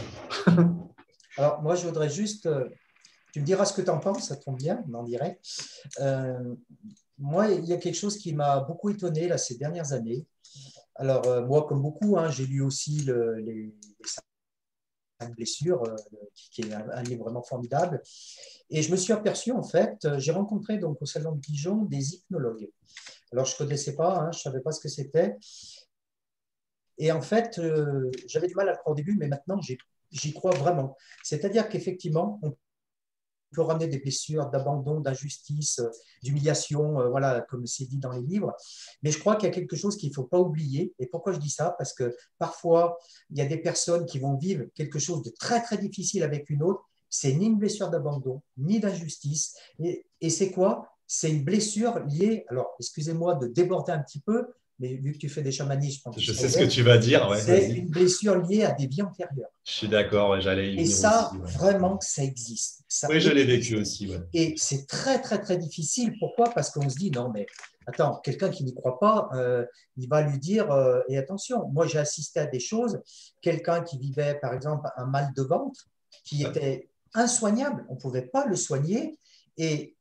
[1.36, 2.48] Alors, moi, je voudrais juste.
[3.36, 5.40] Euh, tu me diras ce que tu en penses, ça tombe bien, on en dirait
[7.18, 10.26] moi, il y a quelque chose qui m'a beaucoup étonné là, ces dernières années.
[10.94, 13.74] Alors, euh, moi, comme beaucoup, hein, j'ai lu aussi le, les,
[15.18, 15.96] cinq blessures, euh,
[16.34, 18.02] qui, est un, livre vraiment formidable.
[18.70, 21.84] Et je me suis aperçu, en fait, euh, j'ai rencontré donc au Salon de Dijon
[21.84, 22.68] des hypnologues.
[23.32, 25.36] Alors, je ne connaissais pas, hein, je ne savais pas ce que c'était.
[26.98, 27.60] Et en fait,
[28.26, 30.96] j'avais du mal à le croire au début, mais maintenant, j'y crois vraiment.
[31.22, 32.56] C'est-à-dire qu'effectivement, on
[33.56, 35.88] peut ramener des blessures d'abandon, d'injustice, euh,
[36.22, 38.52] d'humiliation, euh, voilà, comme c'est dit dans les livres.
[39.02, 40.94] Mais je crois qu'il y a quelque chose qu'il ne faut pas oublier.
[40.98, 41.74] Et pourquoi je dis ça?
[41.78, 42.98] Parce que parfois,
[43.30, 46.50] il y a des personnes qui vont vivre quelque chose de très, très difficile avec
[46.50, 46.82] une autre.
[47.08, 49.56] C'est ni une blessure d'abandon, ni d'injustice.
[49.78, 50.90] Et, et c'est quoi?
[51.06, 54.48] C'est une blessure liée, alors excusez-moi de déborder un petit peu,
[54.78, 57.28] mais vu que tu fais des chamanismes, je, sais ce que tu vas dire.
[57.38, 59.48] c'est une blessure liée à des vies antérieures.
[59.64, 62.84] Je suis d'accord, j'allais y Et ça, vraiment, ça existe.
[63.08, 64.12] oui, je l'ai vécu aussi.
[64.34, 66.14] Et c'est très, très, très difficile.
[66.18, 66.50] Pourquoi?
[66.50, 67.46] Parce qu'on se dit, non, mais
[67.86, 69.64] attends, quelqu'un qui n'y croit pas, euh,
[69.96, 73.00] il va lui dire, euh, et attention, moi j'ai assisté à des choses,
[73.40, 75.88] quelqu'un qui vivait, par exemple, un mal de ventre,
[76.24, 79.18] qui était insoignable, on ne pouvait pas le soigner,
[79.56, 79.95] et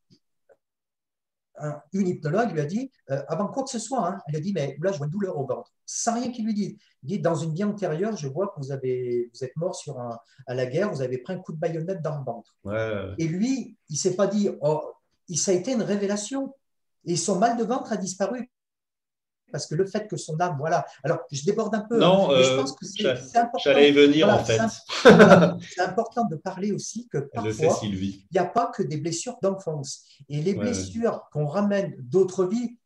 [1.93, 4.53] une hypnologue lui a dit, euh, avant quoi que ce soit, hein, elle a dit,
[4.53, 5.72] mais là, je vois une douleur au ventre.
[5.86, 6.76] Sans rien qu'il lui dise.
[7.03, 9.99] Il dit, dans une vie antérieure, je vois que vous, avez, vous êtes mort sur
[9.99, 12.56] un, à la guerre, vous avez pris un coup de baïonnette dans le ventre.
[13.18, 14.82] Et lui, il ne s'est pas dit, oh,
[15.36, 16.53] ça a été une révélation.
[17.06, 18.51] Et son mal de ventre a disparu.
[19.52, 20.86] Parce que le fait que son âme, voilà.
[21.04, 22.00] Alors, je déborde un peu.
[22.00, 23.60] Non, mais je euh, pense que c'est c'est important.
[23.64, 24.58] J'allais venir Voilà, en fait.
[24.58, 25.10] c'est
[25.76, 30.04] C'est important de parler aussi que parfois, il n'y a pas que des blessures d'enfance.
[30.30, 32.78] Et les Ouais, blessures qu'on ramène d'autres vies,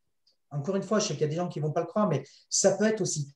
[0.50, 1.86] encore une fois, je sais qu'il y a des gens qui ne vont pas le
[1.86, 3.32] croire, mais ça peut être aussi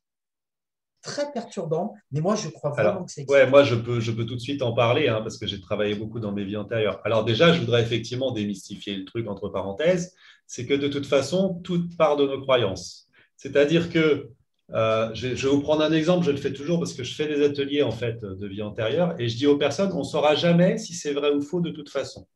[1.02, 1.94] très perturbant.
[2.12, 3.28] Mais moi, je crois vraiment Alors, que existe.
[3.30, 5.60] ouais, moi, je peux, je peux tout de suite en parler hein, parce que j'ai
[5.60, 7.00] travaillé beaucoup dans mes vies antérieures.
[7.04, 10.14] Alors, déjà, je voudrais effectivement démystifier le truc entre parenthèses.
[10.46, 13.03] C'est que de toute façon, tout part de nos croyances.
[13.44, 14.30] C'est-à-dire que,
[14.72, 17.26] euh, je, vais vous prendre un exemple, je le fais toujours parce que je fais
[17.26, 20.34] des ateliers en fait de vie antérieure et je dis aux personnes, on ne saura
[20.34, 22.26] jamais si c'est vrai ou faux de toute façon.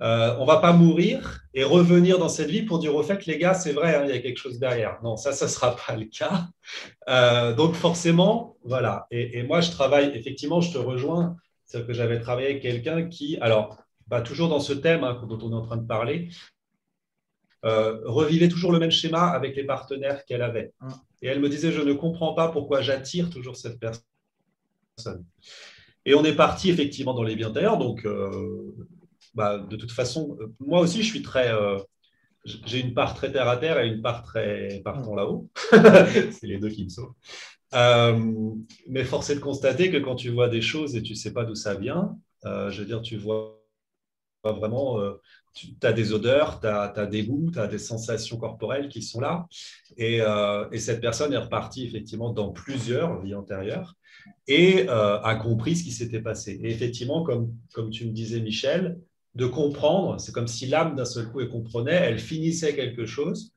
[0.00, 3.26] Euh, on ne va pas mourir et revenir dans cette vie pour dire au fait,
[3.26, 4.98] les gars, c'est vrai, hein, il y a quelque chose derrière.
[5.02, 6.48] Non, ça, ça ne sera pas le cas.
[7.10, 9.06] Euh, donc forcément, voilà.
[9.10, 11.36] Et, et moi, je travaille, effectivement, je te rejoins.
[11.66, 15.38] C'est que j'avais travaillé avec quelqu'un qui, alors, bah, toujours dans ce thème hein, dont
[15.42, 16.30] on est en train de parler,
[17.64, 20.72] euh, revivait toujours le même schéma avec les partenaires qu'elle avait.
[20.80, 20.92] Hum.
[21.22, 25.24] Et elle me disait, je ne comprends pas pourquoi j'attire toujours cette personne.
[26.04, 27.78] Et on est parti effectivement dans les vies antérieures.
[27.78, 28.74] Donc, euh,
[29.34, 31.50] bah, de toute façon, euh, moi aussi, je suis très.
[31.52, 31.78] euh,
[32.44, 35.48] j'ai une part très terre à terre et une part très partons là-haut.
[35.72, 37.14] C'est les deux qui me sauvent.
[37.74, 38.52] Euh,
[38.88, 41.32] mais force est de constater que quand tu vois des choses et tu ne sais
[41.32, 43.63] pas d'où ça vient, euh, je veux dire, tu vois
[44.52, 45.20] vraiment, euh,
[45.54, 49.20] tu as des odeurs, tu as, des goûts, tu as des sensations corporelles qui sont
[49.20, 49.46] là.
[49.96, 53.94] Et, euh, et cette personne est repartie effectivement dans plusieurs vies antérieures
[54.46, 56.60] et euh, a compris ce qui s'était passé.
[56.62, 58.98] Et effectivement, comme, comme tu me disais, Michel,
[59.34, 63.52] de comprendre, c'est comme si l'âme d'un seul coup elle comprenait, elle finissait quelque chose.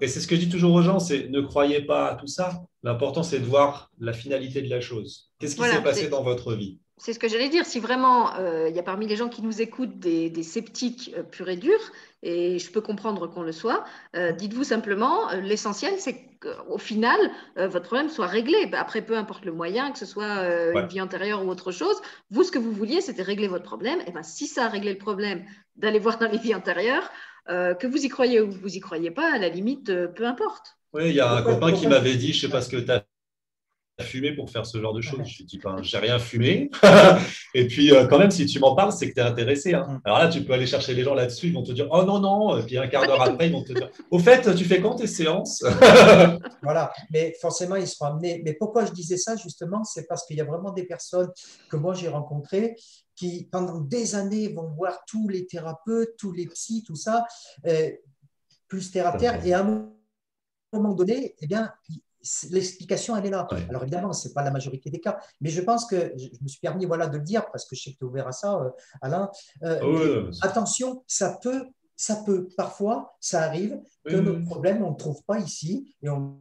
[0.00, 2.26] Et c'est ce que je dis toujours aux gens, c'est ne croyez pas à tout
[2.26, 2.62] ça.
[2.82, 5.30] L'important, c'est de voir la finalité de la chose.
[5.38, 6.78] Qu'est-ce qui Voilà, s'est passé dans votre vie?
[6.96, 7.66] C'est ce que j'allais dire.
[7.66, 11.10] Si vraiment euh, il y a parmi les gens qui nous écoutent des, des sceptiques
[11.16, 11.80] euh, purs et durs,
[12.22, 13.84] et je peux comprendre qu'on le soit,
[14.16, 17.18] euh, dites-vous simplement, euh, l'essentiel c'est qu'au final,
[17.58, 18.66] euh, votre problème soit réglé.
[18.66, 20.82] Bah, Après, peu importe le moyen, que ce soit euh, Ouais.
[20.82, 21.96] une vie antérieure ou autre chose,
[22.30, 24.00] vous, ce que vous vouliez, c'était régler votre problème.
[24.06, 25.44] Et ben, si ça a réglé le problème
[25.76, 27.10] d'aller voir dans les vies antérieures,
[27.50, 30.24] euh, que vous y croyez ou vous y croyez pas, à la limite, euh, peu
[30.26, 30.76] importe.
[30.92, 32.76] Oui, il y a un copain qui m'avait dit, je ne sais pas ce que
[32.76, 33.04] tu as
[34.02, 35.26] fumé pour faire ce genre de choses.
[35.26, 36.70] Je lui dit, ben, j'ai rien fumé.
[37.54, 39.74] et puis, euh, quand même, si tu m'en parles, c'est que tu es intéressé.
[39.74, 39.86] hein.
[39.88, 40.00] Mm.
[40.04, 42.18] Alors là, tu peux aller chercher les gens là-dessus, ils vont te dire, oh non,
[42.18, 42.58] non.
[42.58, 44.96] Et puis, un quart d'heure après, ils vont te dire, au fait, tu fais quand
[44.96, 45.64] tes séances?
[46.62, 48.40] Voilà, mais forcément, ils seront amenés.
[48.44, 51.30] Mais pourquoi je disais ça, justement, c'est parce qu'il y a vraiment des personnes
[51.68, 52.74] que moi j'ai rencontrées
[53.14, 57.26] qui, pendant des années, vont voir tous les thérapeutes, tous les psys, tout ça,
[57.66, 57.90] euh,
[58.66, 59.92] plus terre à terre, et à un
[60.72, 61.70] moment donné, eh bien,
[62.50, 63.46] l'explication, elle est là.
[63.52, 63.66] Ouais.
[63.68, 66.42] Alors évidemment, ce n'est pas la majorité des cas, mais je pense que je je
[66.42, 68.26] me suis permis voilà, de le dire, parce que je sais que tu es ouvert
[68.28, 68.70] à ça, euh,
[69.02, 69.30] Alain.
[69.62, 71.66] Euh, Ah ouais, attention, ça peut,
[71.96, 74.44] ça peut, parfois, ça arrive que Oui, nos oui.
[74.44, 76.38] problèmes, on ne trouve pas ici, et on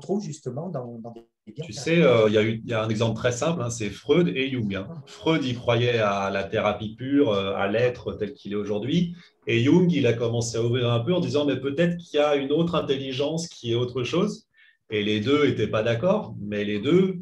[0.00, 1.22] trouve justement dans, dans des
[1.52, 1.64] biens.
[1.64, 3.70] Tu sais, euh, il y, a eu- il y a un exemple très simple, hein,
[3.70, 4.74] c'est Freud et Jung.
[4.74, 4.88] hein.
[5.06, 9.14] Freud, il croyait à la thérapie pure, euh, à l'être tel qu'il est aujourd'hui.
[9.46, 12.22] Et Jung, il a commencé à ouvrir un peu en disant, mais peut-être qu'il y
[12.22, 14.45] a une autre intelligence qui est autre chose.
[14.90, 17.18] Et les deux n'étaient pas d'accord, mais les deux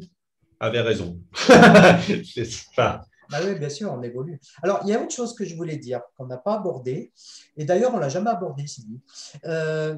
[0.59, 1.19] avaient raison.
[2.23, 3.01] C'est- enfin,
[3.31, 4.39] Ah oui, bien sûr, on évolue.
[4.61, 7.11] Alors, il y a autre chose que je voulais dire qu'on n'a pas abordé,
[7.57, 9.01] et d'ailleurs, on ne l'a jamais abordé, Sylvie.
[9.45, 9.95] Euh,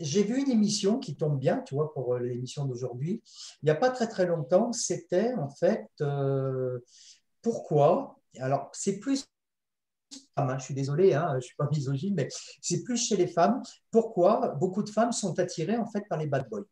[0.00, 3.22] J'ai vu une émission qui tombe bien, tu vois, pour euh, l'émission d'aujourd'hui.
[3.62, 6.80] Il n'y a pas très très longtemps, c'était en fait euh,
[7.42, 8.18] pourquoi.
[8.40, 9.26] Alors, c'est plus.
[10.36, 12.28] hein, je suis désolé, hein, je ne suis pas misogyne, mais
[12.62, 13.62] c'est plus chez les femmes.
[13.90, 16.64] Pourquoi beaucoup de femmes sont attirées en fait par les bad boys?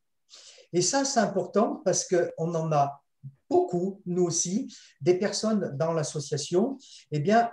[0.72, 3.02] Et ça, c'est important parce qu'on en a
[3.48, 6.78] beaucoup, nous aussi, des personnes dans l'association,
[7.12, 7.50] eh bien,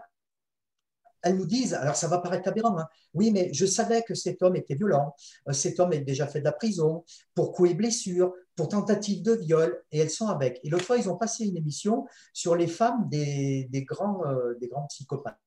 [1.22, 4.42] elles nous disent, alors ça va paraître aberrant, hein, oui, mais je savais que cet
[4.42, 5.16] homme était violent,
[5.48, 9.24] euh, cet homme a déjà fait de la prison, pour coups et blessures, pour tentative
[9.24, 10.60] de viol, et elles sont avec.
[10.64, 14.88] Et l'autre fois, ils ont passé une émission sur les femmes des, euh, des grands
[14.88, 15.40] psychopathes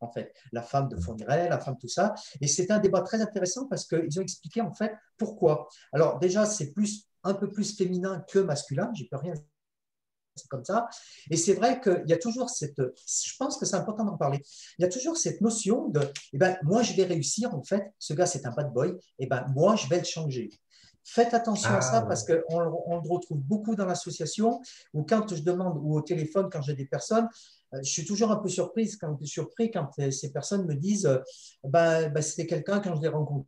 [0.00, 2.14] en fait, la femme de Fourniret, la femme tout ça.
[2.40, 5.68] Et c'est un débat très intéressant parce qu'ils ont expliqué en fait pourquoi.
[5.92, 9.34] Alors déjà, c'est plus un peu plus féminin que masculin, j'y peux rien
[10.36, 10.88] c'est comme ça.
[11.30, 14.40] Et c'est vrai qu'il y a toujours cette, je pense que c'est important d'en parler,
[14.78, 16.00] il y a toujours cette notion de,
[16.32, 19.26] eh ben, moi je vais réussir, en fait, ce gars c'est un bad boy, eh
[19.26, 20.50] ben, moi je vais le changer.
[21.06, 22.08] Faites attention Ah, à ça ouais.
[22.08, 24.62] parce qu'on on le retrouve beaucoup dans l'association
[24.94, 27.28] ou quand je demande, ou au téléphone quand j'ai des personnes,
[27.82, 31.18] je suis toujours un peu surprise quand, surpris quand euh, ces personnes me disent, euh,
[31.64, 33.46] ben, ben, c'était quelqu'un quand je l'ai rencontré,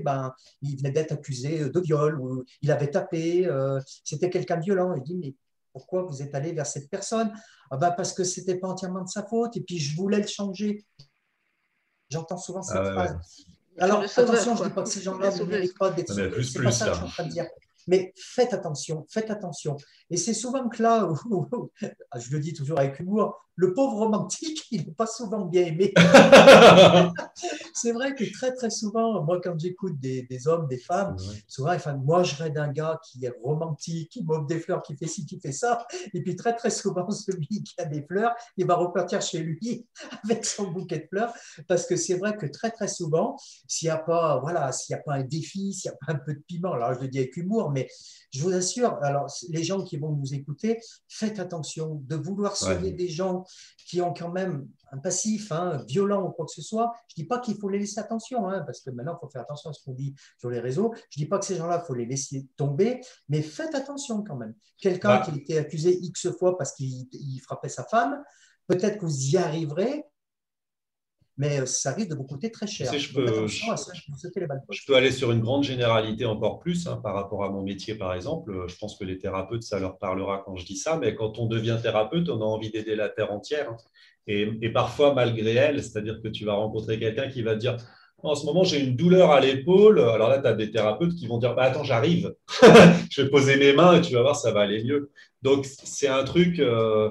[0.00, 4.64] ben, il venait d'être accusé de viol ou il avait tapé, euh, c'était quelqu'un de
[4.64, 4.94] violent.
[4.94, 5.34] Il dit, mais
[5.72, 7.32] pourquoi vous êtes allé vers cette personne?
[7.70, 10.20] Ah ben Parce que ce n'était pas entièrement de sa faute et puis je voulais
[10.20, 10.84] le changer.
[12.10, 13.12] J'entends souvent cette Ah phrase.
[13.12, 13.82] ouais.
[13.82, 16.42] Alors, attention, je ne dis pas que ces gens-là ne méritent pas d'être sauvés.
[16.44, 17.46] C'est pas ça que je suis en train de dire.
[17.86, 19.76] Mais faites attention, faites attention.
[20.10, 21.08] Et c'est souvent que là,
[22.16, 25.92] je le dis toujours avec humour, le pauvre romantique, il n'est pas souvent bien aimé.
[27.74, 31.16] c'est vrai que très, très souvent, moi, quand j'écoute des, hommes, des femmes,
[31.46, 34.96] souvent, enfin, moi, je rêve d'un gars qui est romantique, qui m'offre des fleurs, qui
[34.96, 35.86] fait ci, qui fait ça.
[36.14, 39.86] Et puis, très, très souvent, celui qui a des fleurs, il va repartir chez lui
[40.24, 41.32] avec son bouquet de fleurs.
[41.68, 43.36] Parce que c'est vrai que très, très souvent,
[43.68, 46.12] s'il n'y a pas, voilà, s'il n'y a pas un défi, s'il n'y a pas
[46.12, 47.88] un peu de piment, alors je le dis avec humour, mais
[48.32, 52.92] je vous assure, alors, les gens qui vont nous écouter, faites attention de vouloir sauver
[52.92, 53.44] des gens
[53.86, 56.92] qui ont quand même un passif hein, violent ou quoi que ce soit.
[57.08, 59.28] Je ne dis pas qu'il faut les laisser attention, hein, parce que maintenant, il faut
[59.28, 60.94] faire attention à ce qu'on dit sur les réseaux.
[61.10, 64.22] Je ne dis pas que ces gens-là, il faut les laisser tomber, mais faites attention
[64.22, 64.54] quand même.
[64.78, 68.22] Quelqu'un qui a été accusé X fois parce qu'il frappait sa femme,
[68.66, 70.06] peut-être que vous y arriverez,
[71.36, 72.92] mais euh, ça risque de vous coûter très cher.
[72.92, 77.50] je, peux, je, peux, aller sur une grande généralité encore plus hein, par rapport à
[77.50, 78.66] mon métier, par exemple.
[78.68, 81.46] Je pense que les thérapeutes, ça leur parlera quand je dis ça, mais quand on
[81.46, 83.70] devient thérapeute, on a envie d'aider la Terre entière.
[83.70, 83.76] Hein.
[84.26, 87.76] Et, parfois, malgré elle, c'est-à-dire que tu vas rencontrer quelqu'un qui va te dire
[88.24, 89.98] en ce moment, j'ai une douleur à l'épaule.
[89.98, 92.32] Alors là, tu as des thérapeutes qui vont dire bah, Attends, j'arrive.
[93.10, 95.10] je vais poser mes mains et tu vas voir, ça va aller mieux.
[95.42, 96.60] Donc, c'est un truc.
[96.60, 97.10] Euh,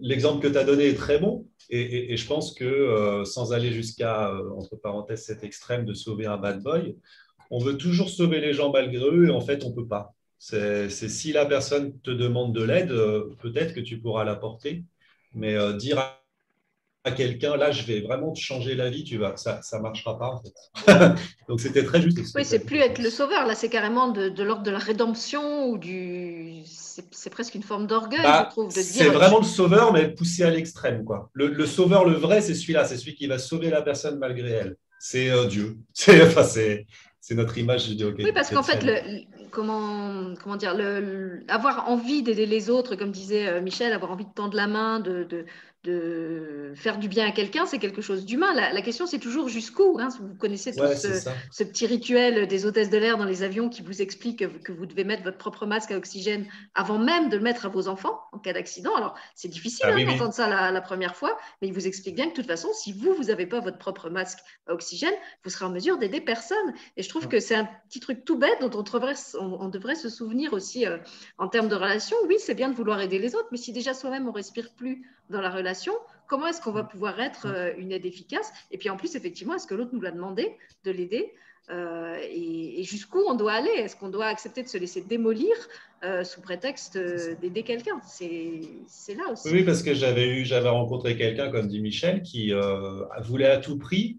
[0.00, 1.46] l'exemple que tu as donné est très bon.
[1.70, 6.26] Et, je pense que euh, sans aller jusqu'à, euh, entre parenthèses, cet extrême de sauver
[6.26, 6.96] un bad boy,
[7.50, 10.14] on veut toujours sauver les gens malgré eux et en fait, on ne peut pas.
[10.38, 12.92] C'est si la personne te demande de l'aide,
[13.40, 14.84] peut-être que tu pourras l'apporter,
[15.32, 15.98] mais dire
[17.04, 20.18] à quelqu'un, là, je vais vraiment te changer la vie, tu vas, ça ne marchera
[20.18, 20.54] pas en fait.
[21.48, 22.18] Donc c'était très juste.
[22.34, 25.76] Oui, c'est plus être le sauveur, là, c'est carrément de, l'ordre de la rédemption ou
[25.76, 26.62] du.
[26.64, 28.70] C'est presque une forme d'orgueil, bah, je trouve.
[28.70, 31.28] C'est vraiment le sauveur, mais poussé à l'extrême, quoi.
[31.34, 34.76] Le, sauveur, le vrai, c'est celui-là, c'est celui qui va sauver la personne malgré elle.
[34.98, 35.76] C'est euh, Dieu.
[35.92, 37.88] C'est enfin, notre image.
[37.88, 42.70] Je dis, oui, parce qu'en fait, le, comment, comment dire, le, avoir envie d'aider les
[42.70, 45.44] autres, comme disait euh, Michel, avoir envie de tendre la main, de, de
[45.84, 48.52] faire du bien à quelqu'un, c'est quelque chose d'humain.
[48.54, 49.98] La, question, c'est toujours jusqu'où.
[50.00, 51.06] Hein, vous connaissez tous
[51.50, 54.86] ce, petit rituel des hôtesses de l'air dans les avions qui vous explique que, vous
[54.86, 58.20] devez mettre votre propre masque à oxygène avant même de le mettre à vos enfants
[58.32, 58.94] en cas d'accident.
[58.94, 62.26] Alors, c'est difficile ah hein, d'entendre ça la, première fois, mais il vous explique bien
[62.26, 65.14] que de toute façon, si vous, vous n'avez pas votre propre masque à oxygène,
[65.44, 66.74] vous serez en mesure d'aider personne.
[66.96, 69.94] Et je trouve que c'est un petit truc tout bête dont on devrait, on, devrait
[69.94, 70.98] se souvenir aussi euh,
[71.38, 72.16] en termes de relations.
[72.26, 75.02] Oui, c'est bien de vouloir aider les autres, mais si déjà soi-même on respire plus
[75.30, 75.73] dans la relation,
[76.26, 78.52] comment est-ce qu'on va pouvoir être euh, une aide efficace?
[78.70, 81.32] Et puis en plus, effectivement, est-ce que l'autre nous l'a demandé de l'aider?
[81.70, 83.70] Euh, et, jusqu'où on doit aller?
[83.70, 85.54] Est-ce qu'on doit accepter de se laisser démolir
[86.04, 88.00] euh, sous prétexte d'aider quelqu'un?
[88.04, 89.48] C'est là aussi.
[89.50, 92.52] Oui, parce que j'avais eu, j'avais rencontré quelqu'un, comme dit Michel, qui
[93.22, 94.18] voulait à tout prix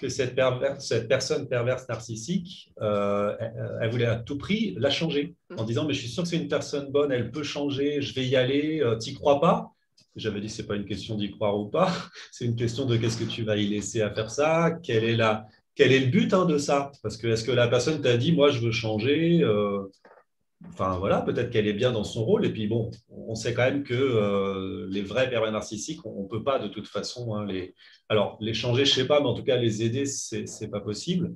[0.00, 0.38] que cette,
[0.78, 5.66] cette personne perverse narcissique, elle, voulait à tout prix la changer en mm.
[5.66, 8.26] disant mais je suis sûr que c'est une personne bonne, elle peut changer, je vais
[8.26, 9.75] y aller, t'y crois pas?
[10.16, 11.92] J'avais dit, ce n'est pas une question d'y croire ou pas,
[12.32, 15.16] c'est une question de qu'est-ce que tu vas y laisser à faire ça, quel est,
[15.16, 16.92] la, quel est le but hein, de ça?
[17.02, 19.82] Parce que est-ce que la personne t'a dit, moi, je veux changer euh,
[20.68, 22.44] Enfin, voilà, peut-être qu'elle est bien dans son rôle.
[22.46, 26.28] Et puis, bon, on sait quand même que euh, les vrais pervers narcissiques, on ne
[26.28, 27.74] peut pas de toute façon hein, les.
[28.08, 30.70] Alors, les changer, je ne sais pas, mais en tout cas, les aider, ce n'est
[30.70, 31.34] pas possible.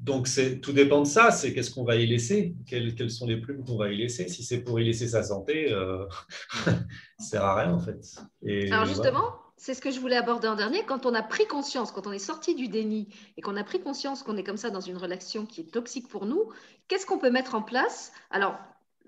[0.00, 0.28] Donc,
[0.62, 1.30] tout dépend de ça.
[1.30, 2.54] C'est qu'est-ce qu'on va y laisser?
[2.66, 4.28] Quelles, sont les plumes qu'on va y laisser?
[4.28, 6.06] Si c'est pour y laisser sa santé, euh,
[6.64, 6.72] ça
[7.20, 8.00] ne sert à rien, en fait.
[8.72, 10.84] Alors, justement, c'est ce que je voulais aborder en dernier.
[10.86, 13.82] Quand on a pris conscience, quand on est sorti du déni et qu'on a pris
[13.82, 16.48] conscience qu'on est comme ça dans une relation qui est toxique pour nous,
[16.88, 18.12] qu'est-ce qu'on peut mettre en place?
[18.30, 18.58] Alors,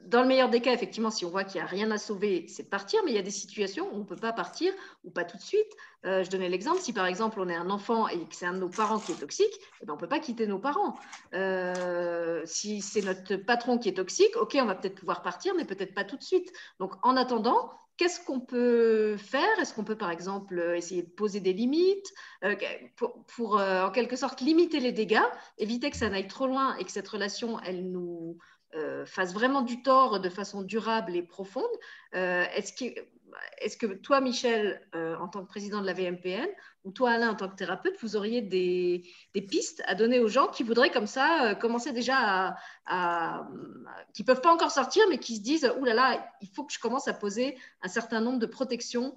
[0.07, 2.46] dans le meilleur des cas, effectivement, si on voit qu'il n'y a rien à sauver,
[2.48, 4.72] c'est de partir, mais il y a des situations où on ne peut pas partir
[5.05, 5.70] ou pas tout de suite.
[6.05, 8.55] Euh, je donnais l'exemple, si par exemple on est un enfant et que c'est un
[8.55, 10.96] de nos parents qui est toxique, eh ben, on ne peut pas quitter nos parents.
[11.34, 15.64] Euh, si c'est notre patron qui est toxique, ok, on va peut-être pouvoir partir, mais
[15.64, 16.53] peut-être pas tout de suite.
[16.80, 19.59] Donc en attendant, qu'est-ce qu'on peut faire?
[19.61, 22.12] Est-ce qu'on peut par exemple essayer de poser des limites?
[22.44, 22.57] Euh,
[23.36, 25.22] pour, en quelque sorte limiter les dégâts,
[25.59, 28.51] éviter que ça n'aille trop loin et que cette relation, elle nous euh,
[29.07, 31.64] fasse vraiment du tort de façon durable et profonde.
[32.14, 33.01] Euh, est-ce que,
[33.59, 36.49] est que, toi, Michel, euh, en tant que président de la VMPN,
[36.85, 39.05] ou toi, Alain, en tant que thérapeute, vous auriez des,
[39.49, 42.57] pistes à donner aux gens qui voudraient comme ça commencer déjà
[42.87, 43.49] à,
[44.14, 46.64] qui ne peuvent pas encore sortir, mais qui se disent, Ouh là là, il faut
[46.64, 49.16] que je commence à poser un certain nombre de protections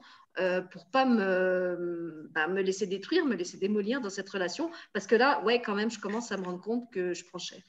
[0.71, 5.15] pour pas me, bah, me laisser détruire, me laisser démolir dans cette relation, parce que
[5.15, 7.61] là, ouais, quand même, je commence à me rendre compte que je prends cher.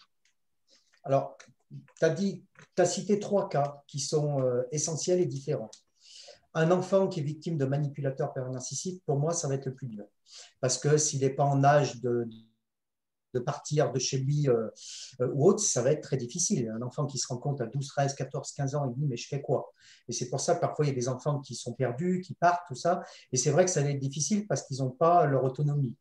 [1.07, 1.39] Alors,
[2.01, 2.05] tu
[2.77, 5.71] as, cité trois cas qui sont euh, essentiels et différents.
[6.55, 9.87] Un enfant qui est victime de manipulateurs narcissiques, pour moi, ça va être le plus
[9.87, 10.05] dur.
[10.61, 12.29] Parce que s'il n'est pas en âge de,
[13.37, 14.69] de partir de chez lui euh,
[15.21, 16.73] euh, ou autre, ça va être très difficile.
[16.75, 19.17] Un enfant qui se rend compte à 12, 13, 14, 15 ans, il dit mais
[19.17, 19.73] je fais quoi?
[20.09, 22.35] Et c'est pour ça que parfois il y a des enfants qui sont perdus, qui
[22.35, 23.03] partent, tout ça.
[23.33, 25.95] Et c'est vrai que ça va être difficile parce qu'ils n'ont pas leur autonomie.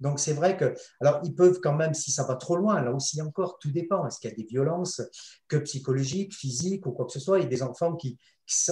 [0.00, 2.92] Donc c'est vrai que, alors ils peuvent quand même, si ça va trop loin, là
[2.92, 4.06] aussi encore, tout dépend.
[4.06, 5.00] Est-ce qu'il y a des violences
[5.48, 7.38] que psychologiques, physiques ou quoi que ce soit?
[7.38, 8.18] Il y a des enfants qui,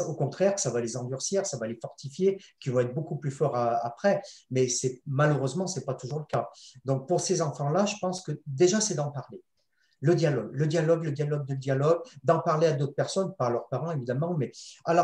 [0.06, 3.30] au contraire, ça va les endurcir, ça va les fortifier, qui vont être beaucoup plus
[3.30, 4.22] forts après.
[4.50, 6.48] Mais c'est malheureusement, c'est pas toujours le cas.
[6.84, 9.42] Donc pour ces enfants-là, je pense que déjà c'est d'en parler.
[10.02, 13.50] Le dialogue, le dialogue, le dialogue, le dialogue, d'en parler à d'autres personnes, pas à
[13.50, 14.50] leurs parents évidemment, mais
[14.84, 14.94] à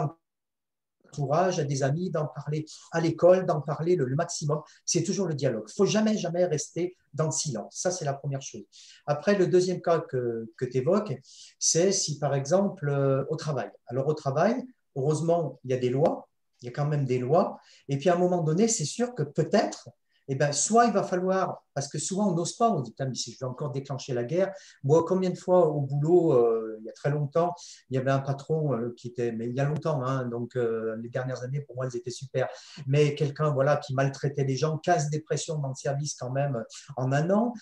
[1.32, 4.60] à des amis, d'en parler à l'école, d'en parler le, maximum.
[4.84, 5.64] C'est toujours le dialogue.
[5.68, 7.76] Il faut jamais, jamais rester dans le silence.
[7.76, 8.64] Ça, c'est la première chose.
[9.06, 11.14] Après, le deuxième cas que, que tu évoques,
[11.58, 13.70] c'est si, par exemple, euh, au travail.
[13.86, 14.64] Alors, au travail,
[14.96, 16.28] heureusement, il y a des lois.
[16.62, 17.58] Il y a quand même des lois.
[17.88, 19.88] Et puis, à un moment donné, c'est sûr que peut-être
[20.28, 23.14] eh ben, soit il va falloir, parce que souvent on n'ose pas, on dit, mais
[23.14, 24.52] si je vais encore déclencher la guerre,
[24.82, 27.54] moi, combien de fois au boulot, euh, il y a très longtemps,
[27.90, 30.56] il y avait un patron euh, qui était, mais il y a longtemps, hein, donc
[30.56, 32.48] euh, les dernières années, pour moi, elles étaient super,
[32.86, 36.62] mais quelqu'un voilà, qui maltraitait les gens, 15 dépressions dans le service quand même
[36.96, 37.52] en un an,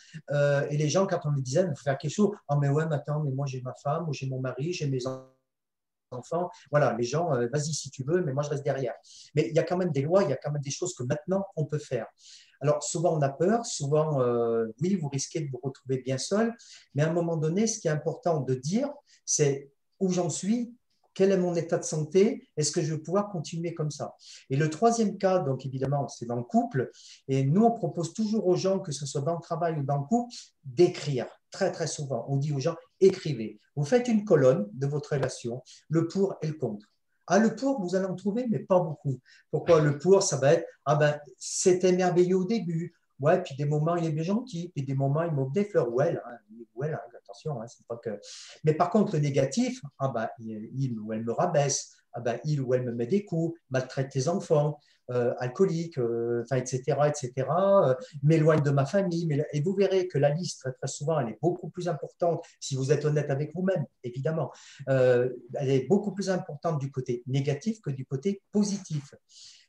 [0.70, 2.87] et les gens, quand on me disait, il faut faire quelque chose, ah mais ouais,
[2.87, 5.01] mais attends, mais moi j'ai ma femme, ou j'ai mon mari, j'ai mes
[6.11, 6.51] enfants.
[6.70, 8.95] Voilà, les gens, vas-y si tu veux, mais moi je reste derrière.
[9.35, 10.95] Mais il y a quand même des lois, il y a quand même des choses
[10.95, 12.07] que maintenant on peut faire.
[12.64, 16.55] Alors souvent on a peur, souvent euh, oui, vous risquez de vous retrouver bien seul,
[16.95, 18.89] mais à un moment donné, ce qui est important de dire,
[19.25, 19.70] c'est
[20.01, 20.75] où j'en suis,
[21.14, 24.16] quel est mon état de santé, est-ce que je vais pouvoir continuer comme ça?
[24.51, 26.91] Et le troisième cas, donc évidemment, c'est dans le couple,
[27.29, 29.99] et nous, on propose toujours aux gens, que ce soit dans le travail ou dans
[29.99, 31.27] le couple, d'écrire.
[31.51, 33.61] Très, très souvent, on dit aux gens, écrivez.
[33.77, 36.87] Vous faites une colonne de votre relation, le pour et le contre.
[37.27, 39.20] Ah, le pour, vous allez en trouver, mais pas beaucoup.
[39.51, 42.95] Pourquoi le pour, ça va être, ah ben, c'était merveilleux au début.
[43.20, 45.91] Ouais, puis des moments, il est bien gentil, puis des moments, il m'offre des fleurs.
[45.95, 46.18] Ouais,
[46.75, 46.93] ouais
[47.47, 48.16] hein.
[48.64, 52.61] Mais par contre, le négatif, ah ben, il ou elle me rabaisse, ah ben, il
[52.61, 54.78] ou elle me met des coups, maltraite les enfants,
[55.11, 59.28] euh, alcoolique, euh, etc., etc., euh, m'éloigne de ma famille.
[59.53, 62.74] Et vous verrez que la liste, très, très souvent, elle est beaucoup plus importante, si
[62.74, 64.51] vous êtes honnête avec vous-même, évidemment.
[64.87, 69.14] elle est beaucoup plus importante du côté négatif que du côté positif.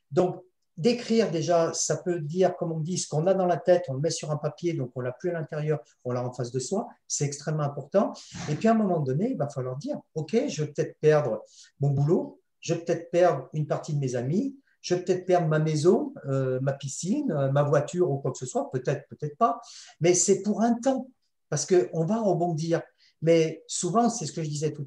[0.09, 0.41] Donc,
[0.77, 3.93] d'écrire déjà, ça peut dire, comme on dit, ce qu'on a dans la tête, on
[3.93, 6.51] le met sur un papier, donc on l'a plus à l'intérieur, on l'a en face
[6.51, 8.13] de soi, c'est extrêmement important.
[8.49, 11.43] Et puis à un moment donné, il va falloir dire, OK, je vais peut-être perdre
[11.79, 15.47] mon boulot, je vais peut-être perdre une partie de mes amis, je vais peut-être perdre
[15.47, 19.37] ma maison, euh, ma piscine, euh, ma voiture ou quoi que ce soit, peut-être, peut-être
[19.37, 19.59] pas,
[20.01, 21.09] mais c'est pour un temps,
[21.49, 22.81] parce qu'on va rebondir.
[23.21, 24.85] Mais souvent, c'est ce que je disais tout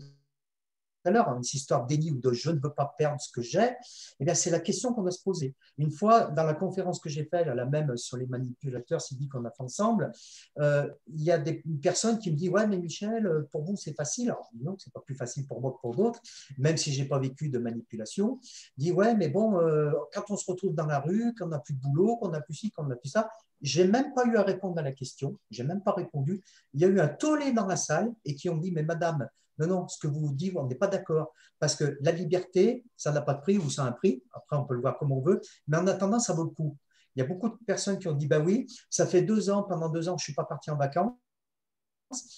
[1.05, 3.43] à l'heure, l'heure, une histoire déni ou de je ne veux pas perdre ce que
[3.43, 3.75] j'ai,
[4.21, 5.55] eh bien, c'est la question qu'on doit se poser.
[5.79, 9.45] Une fois, dans la conférence que j'ai faite, la même sur les manipulateurs dit qu'on
[9.45, 10.13] a fait ensemble,
[10.59, 13.95] euh, il y a des personnes qui me disent Ouais, mais Michel, pour vous, c'est
[13.95, 14.31] facile.
[14.31, 16.21] Alors, non, c'est pas plus facile pour moi que pour d'autres,
[16.59, 18.39] même si j'ai pas vécu de manipulation.
[18.77, 21.75] Dit Ouais, mais bon, euh, quand on se retrouve dans la rue, qu'on n'a plus
[21.75, 23.31] de boulot, qu'on n'a plus ci, qu'on n'a plus ça,
[23.61, 26.43] j'ai même pas eu à répondre à la question, j'ai même pas répondu.
[26.75, 29.29] Il y a eu un tollé dans la salle et qui ont dit Mais madame,
[29.59, 31.33] non, non, ce que vous dites, on n'est pas d'accord.
[31.59, 34.23] Parce que la liberté, ça n'a pas de prix ou ça a un prix.
[34.33, 35.41] Après, on peut le voir comme on veut.
[35.67, 36.77] Mais en attendant, ça vaut le coup.
[37.17, 39.65] Il y a beaucoup de personnes qui ont dit Bah oui, ça fait deux ans,
[39.65, 41.13] pendant deux ans, je ne suis pas parti en vacances,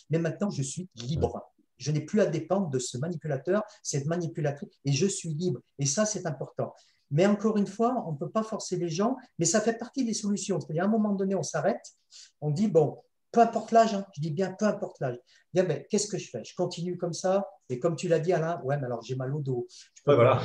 [0.08, 1.52] mais maintenant, je suis libre.
[1.76, 5.60] Je n'ai plus à dépendre de ce manipulateur, cette manipulatrice, et je suis libre.
[5.78, 6.74] Et ça, c'est important.
[7.10, 10.04] Mais encore une fois, on ne peut pas forcer les gens, mais ça fait partie
[10.04, 10.60] des solutions.
[10.60, 11.96] C'est-à-dire, à un moment donné, on s'arrête,
[12.40, 13.02] on dit Bon,
[13.32, 15.18] peu importe l'âge, hein, je dis bien peu importe l'âge.
[15.54, 16.42] Mais qu'est-ce que je fais?
[16.44, 19.34] Je continue comme ça, et comme tu l'as dit, Alain, ouais, mais alors j'ai mal
[19.34, 19.66] au dos.
[20.06, 20.40] Ouais, voilà.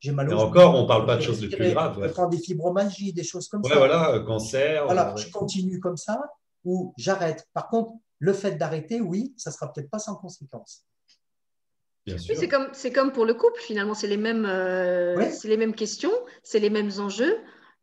[0.00, 0.38] J'ai mal au dos.
[0.38, 1.98] encore, on ne parle pas de choses de plus graves.
[2.02, 3.78] Je prends des fibromalgies, des choses comme ouais, ça.
[3.78, 4.88] voilà, cancer.
[4.88, 6.20] Alors, je continue comme ça,
[6.64, 7.46] ou j'arrête.
[7.52, 10.84] Par contre, le fait d'arrêter, oui, ça ne sera peut-être pas sans conséquence.
[12.06, 16.12] Oui, c'est comme, comme pour le couple, finalement, c'est les, mêmes, euh, les mêmes questions,
[16.42, 17.36] c'est les mêmes enjeux.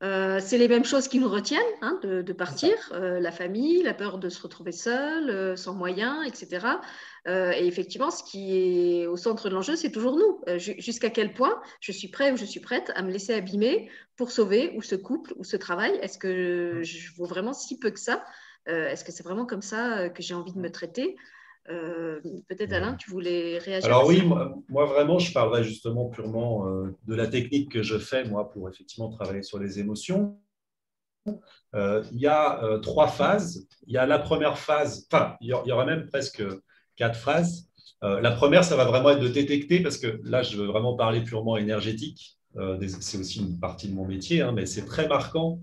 [0.03, 3.95] Euh, c'est les mêmes choses qui nous retiennent hein, de, partir, euh, la famille, la
[3.95, 6.79] peur de se retrouver seul, euh, sans moyens, etc.
[7.25, 10.41] et effectivement, ce qui est au centre de l'enjeu, c'est toujours nous.
[10.57, 14.31] Jusqu'à quel point je suis prêt ou je suis prête à me laisser abîmer pour
[14.31, 15.99] sauver ou ce couple ou ce travail?
[16.01, 18.23] Est-ce que je vaux vraiment si peu que ça?
[18.65, 21.17] Est-ce que c'est vraiment comme ça que j'ai envie de me traiter?
[21.69, 24.23] Euh, peut-être Alain, tu voulais réagir Alors oui,
[24.69, 28.69] moi, vraiment, je parlerai justement purement euh, de la technique que je fais moi pour
[28.69, 30.37] effectivement travailler sur les émotions.
[31.75, 33.67] Euh, il y a trois phases.
[33.85, 36.41] Il y a la première phase, enfin, il y aura même presque
[36.95, 37.69] quatre phases.
[38.01, 41.21] la première, ça va vraiment être de détecter, parce que là, je veux vraiment parler
[41.21, 42.37] purement énergétique.
[42.87, 45.59] c'est aussi une partie de mon métier, hein, mais c'est très marquant.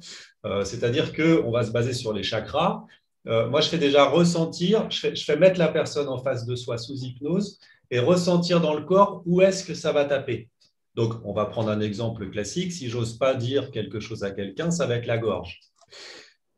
[0.64, 2.84] C'est-à-dire qu'on va se baser sur les chakras
[3.26, 6.78] euh, moi, je fais déjà ressentir, je fais, mettre la personne en face de soi
[6.78, 7.58] sous hypnose
[7.90, 10.50] et ressentir dans le corps où est-ce que ça va taper.
[10.94, 12.72] Donc, on va prendre un exemple classique.
[12.72, 15.60] Si j'ose pas dire quelque chose à quelqu'un, ça va être la gorge.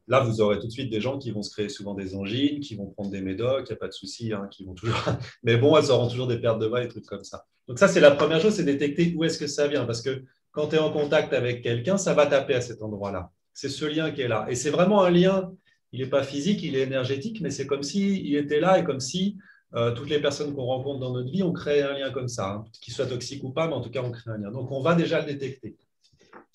[0.08, 2.60] Là, vous aurez tout de suite des gens qui vont se créer souvent des angines,
[2.60, 4.96] qui vont prendre des médocs, il n'y a pas de souci, hein, qui vont toujours.
[5.42, 7.44] Mais bon, elles auront toujours des pertes de voix et trucs comme ça.
[7.66, 9.84] Donc, ça, c'est la première chose, c'est détecter où est-ce que ça vient.
[9.84, 13.30] Parce que quand tu es en contact avec quelqu'un, ça va taper à cet endroit-là.
[13.52, 14.46] C'est ce lien qui est là.
[14.48, 15.52] Et c'est vraiment un lien,
[15.96, 18.84] il n'est pas physique, il est énergétique, mais c'est comme s'il il était là et
[18.84, 19.38] comme si
[19.74, 22.50] euh, toutes les personnes qu'on rencontre dans notre vie, on crée un lien comme ça,
[22.50, 24.50] hein, qu'il soit toxique ou pas, mais en tout cas, on crée un lien.
[24.50, 25.76] Donc, on va déjà le détecter.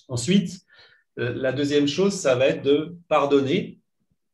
[0.07, 0.61] Ensuite,
[1.19, 3.79] euh, la deuxième chose, ça va être de pardonner.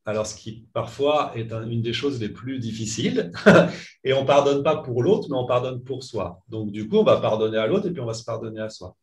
[0.06, 3.32] Alors, ce qui parfois est une des choses les plus difficiles.
[4.04, 6.42] et on ne pardonne pas pour l'autre, mais on pardonne pour soi.
[6.50, 8.70] Donc, du coup, on va pardonner à l'autre et puis on va se pardonner à
[8.70, 8.96] soi.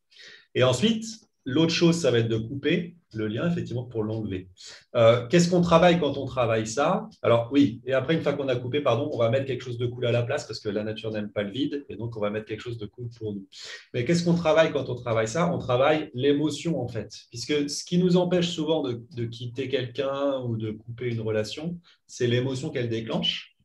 [0.55, 1.05] Et ensuite,
[1.47, 4.49] L'autre chose, ça va être de couper le lien, effectivement, pour l'enlever.
[4.97, 7.09] Euh, qu'est-ce qu'on travaille quand on travaille ça?
[7.23, 9.79] Alors oui, et après, une fois qu'on a coupé, pardon, on va mettre quelque chose
[9.79, 12.17] de cool à la place parce que la nature n'aime pas le vide, et donc
[12.17, 13.47] on va mettre quelque chose de cool pour nous.
[13.93, 15.53] Mais qu'est-ce qu'on travaille quand on travaille ça?
[15.53, 20.57] On travaille l'émotion, en fait, puisque ce qui nous empêche souvent de, quitter quelqu'un ou
[20.57, 23.57] de couper une relation, c'est l'émotion qu'elle déclenche.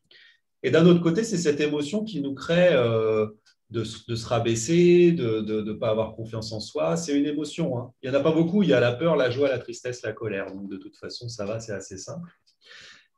[0.64, 2.74] Et d'un autre côté, c'est cette émotion qui nous crée...
[2.74, 3.28] Euh,
[3.70, 6.98] de, se rabaisser, de ne pas avoir confiance en soi.
[6.98, 7.78] C'est une émotion.
[7.78, 7.92] Hein.
[8.02, 8.64] Il n'y en a pas beaucoup.
[8.64, 10.52] Il y a la peur, la joie, la tristesse, la colère.
[10.52, 12.30] Donc, de toute façon, ça va, c'est assez simple.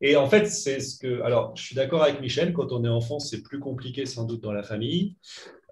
[0.01, 1.21] Et en fait, c'est ce que.
[1.21, 4.41] Alors, je suis d'accord avec Michel, quand on est enfant, c'est plus compliqué sans doute
[4.41, 5.15] dans la famille.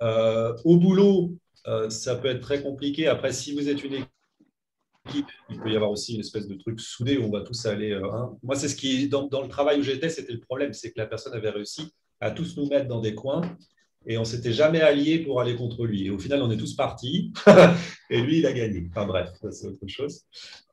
[0.02, 1.36] Euh, au boulot,
[1.68, 3.08] euh, ça peut être très compliqué.
[3.08, 4.06] Après, si vous êtes une
[5.06, 7.66] équipe, il peut y avoir aussi une espèce de truc soudé où on va tous
[7.66, 7.92] aller.
[7.92, 8.38] Euh, hein.
[8.44, 11.00] Moi, c'est ce qui, dans, dans le travail où j'étais, c'était le problème, c'est que
[11.00, 13.42] la personne avait réussi à tous nous mettre dans des coins
[14.06, 16.08] et on s'était jamais alliés pour aller contre lui.
[16.08, 17.32] Et au final, on est tous partis
[18.10, 18.88] et lui, il a gagné.
[18.89, 20.24] Enfin bref, c'est autre chose.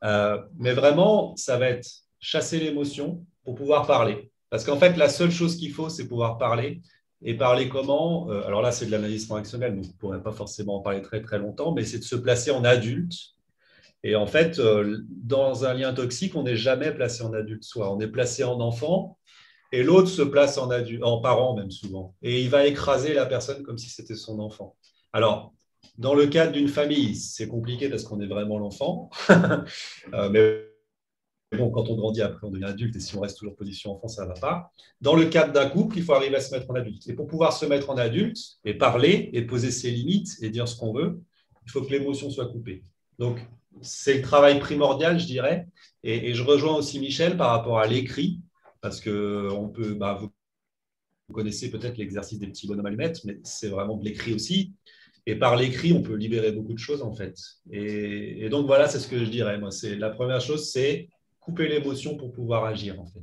[0.05, 1.89] Euh, mais vraiment, ça va être
[2.21, 4.31] chasser l'émotion pour pouvoir parler.
[4.51, 6.81] Parce qu'en fait, la seule chose qu'il faut, c'est pouvoir parler.
[7.23, 8.31] Et parler comment?
[8.31, 11.01] Euh, Alors là, c'est de l'analyse transactionnelle, donc on ne pourrait pas forcément en parler
[11.01, 13.15] très très longtemps, mais c'est de se placer en adulte.
[14.03, 17.93] Et en fait, euh, dans un lien toxique, on n'est jamais placé en adulte soit
[17.93, 19.19] On est placé en enfant
[19.73, 20.71] et l'autre se place en,
[21.03, 22.15] en parent même souvent.
[22.23, 24.77] Et il va écraser la personne comme si c'était son enfant.
[25.13, 25.53] Alors,
[25.99, 29.11] dans le cadre d'une famille, c'est compliqué parce qu'on est vraiment l'enfant.
[30.15, 33.57] Euh, mais bon, quand on grandit après, on devient adulte et si on reste toujours
[33.57, 34.73] position enfant, ça ne va pas.
[35.01, 37.09] Dans le cadre d'un couple, il faut arriver à se mettre en adulte.
[37.09, 40.69] Et pour pouvoir se mettre en adulte et parler et poser ses limites et dire
[40.69, 41.21] ce qu'on veut,
[41.65, 42.85] il faut que l'émotion soit coupée.
[43.19, 43.39] Donc,
[43.83, 45.67] c'est le travail primordial, je dirais.
[46.05, 48.41] et, je rejoins aussi Michel par rapport à l'écrit
[48.87, 50.31] parce que on peut, bah, vous,
[51.33, 54.75] connaissez peut-être l'exercice des petits bonhommes allumettes, mais c'est vraiment de l'écrit aussi.
[55.27, 57.37] Et par l'écrit, on peut libérer beaucoup de choses en fait.
[57.73, 59.59] Et, donc voilà, c'est ce que je dirais.
[59.59, 61.09] Moi, c'est la première chose, c'est
[61.41, 63.19] couper l'émotion pour pouvoir agir en fait.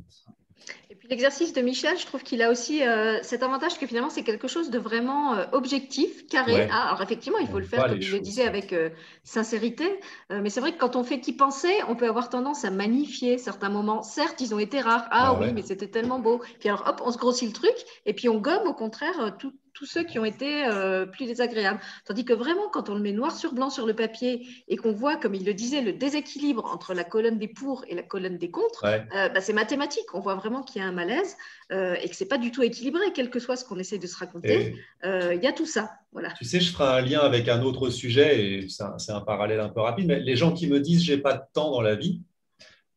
[1.04, 4.24] Puis l'exercice de Michel, je trouve qu'il a aussi euh, cet avantage que finalement c'est
[4.24, 6.70] quelque chose de vraiment euh, objectif, carré.
[6.72, 8.90] Ah, alors effectivement, il faut le faire, comme je le disais, avec euh,
[9.26, 10.00] sincérité.
[10.30, 13.38] mais c'est vrai que quand on fait qui penser, on peut avoir tendance à magnifier
[13.38, 14.02] certains moments.
[14.02, 15.08] Certes, ils ont été rares.
[15.12, 16.42] Ah, ah oui, mais c'était tellement beau.
[16.62, 17.76] Puis alors hop, on se grossit le truc
[18.06, 21.80] et puis on gomme au contraire tout, tous ceux qui ont été euh, plus désagréables.
[22.06, 24.92] Tandis que vraiment, quand on le met noir sur blanc sur le papier et qu'on
[24.92, 28.38] voit, comme il le disait, le déséquilibre entre la colonne des pour et la colonne
[28.38, 30.14] des contre, euh, bah, c'est mathématique.
[30.14, 31.36] On voit vraiment qu'il y a un malaise
[31.72, 34.08] euh, et que c'est pas du tout équilibré, quel que soit ce qu'on essaie de
[34.08, 34.76] se raconter.
[35.04, 35.92] Il y a tout ça.
[36.12, 36.32] Voilà.
[36.38, 39.70] Tu sais, je ferai un lien avec un autre sujet et c'est un, parallèle un
[39.70, 40.08] peu rapide.
[40.08, 42.22] Mais les gens qui me disent j'ai pas de temps dans la vie,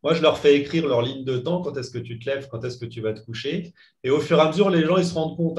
[0.03, 2.47] moi, je leur fais écrire leur ligne de temps, quand est-ce que tu te lèves,
[2.49, 3.75] quand est-ce que tu vas te coucher?
[4.05, 5.59] Et au fur et à mesure, les gens, ils se rendent compte.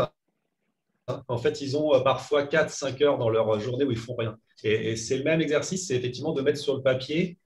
[1.27, 4.37] En fait, ils ont euh, parfois 4-5 heures dans leur journée où ils font rien.
[4.63, 7.37] Et, c'est le même exercice, c'est effectivement de mettre sur le papier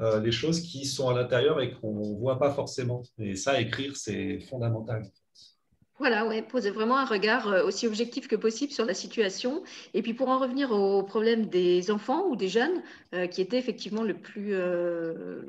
[0.00, 3.02] euh, les choses qui sont à l'intérieur et qu'on ne voit pas forcément.
[3.18, 5.04] Et ça, écrire, c'est fondamental.
[5.98, 9.62] Voilà, ouais, poser vraiment un regard euh, aussi objectif que possible sur la situation.
[9.94, 12.82] Et puis pour en revenir au problème des enfants ou des jeunes,
[13.14, 15.40] euh, qui était effectivement le plus euh,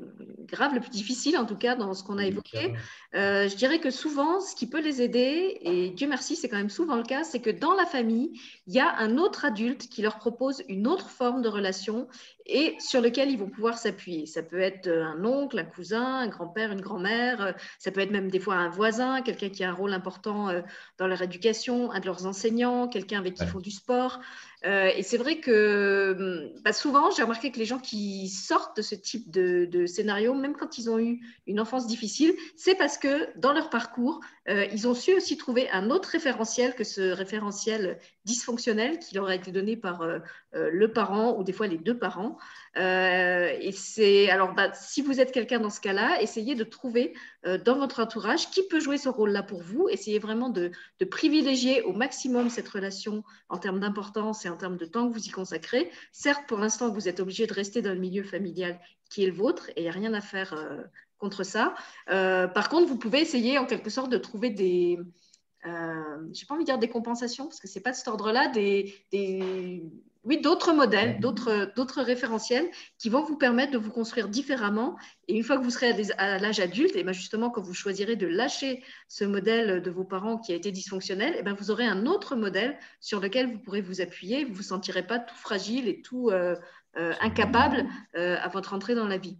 [0.46, 2.72] grave, le plus difficile en tout cas dans ce qu'on a évoqué,
[3.12, 6.70] je dirais que souvent, ce qui peut les aider, et Dieu merci, c'est quand même
[6.70, 8.30] souvent le cas, c'est que dans la famille,
[8.66, 12.08] il y a un autre adulte qui leur propose une autre forme de relation
[12.46, 14.24] et sur lequel ils vont pouvoir s'appuyer.
[14.24, 18.30] Ça peut être un oncle, un cousin, un grand-père, une grand-mère, ça peut être même
[18.30, 20.37] des fois un voisin, quelqu'un qui a un rôle important
[20.98, 24.20] dans leur éducation, un de leurs enseignants, quelqu'un avec qui ils font du sport.
[24.64, 28.82] Euh, et c'est vrai que bah, souvent, j'ai remarqué que les gens qui sortent de
[28.82, 33.28] ce type de, scénario, même quand ils ont eu une enfance difficile, c'est parce que
[33.38, 37.98] dans leur parcours, euh, ils ont su aussi trouver un autre référentiel que ce référentiel
[38.24, 40.18] dysfonctionnel qui leur a été donné par euh,
[40.52, 42.38] le parent ou des fois les deux parents.
[42.76, 47.76] et c'est alors, bah, si vous êtes quelqu'un dans ce cas-là, essayez de trouver dans
[47.78, 49.88] votre entourage qui peut jouer ce rôle-là pour vous.
[49.88, 54.84] Essayez vraiment de, de privilégier au maximum cette relation en termes d'importance en termes de
[54.84, 55.90] temps que vous y consacrez.
[56.12, 58.78] Certes, pour l'instant, vous êtes obligé de rester dans le milieu familial
[59.10, 60.82] qui est le vôtre et il n'y a rien à faire euh,
[61.18, 61.74] contre ça.
[62.10, 64.98] Euh, par contre, vous pouvez essayer en quelque sorte de trouver des,
[65.66, 67.96] euh, je n'ai pas envie de dire des compensations, parce que ce n'est pas de
[67.96, 68.94] cet ordre-là, des,
[70.28, 72.68] oui, d'autres modèles, d'autres référentiels
[72.98, 74.98] qui vont vous permettre de vous construire différemment.
[75.26, 78.14] Et une fois que vous serez à, l'âge adulte, et bien justement, quand vous choisirez
[78.14, 81.86] de lâcher ce modèle de vos parents qui a été dysfonctionnel, et bien vous aurez
[81.86, 84.44] un autre modèle sur lequel vous pourrez vous appuyer.
[84.44, 86.54] Vous ne vous sentirez pas tout fragile et tout euh,
[86.98, 89.38] euh, incapable à votre entrée dans la vie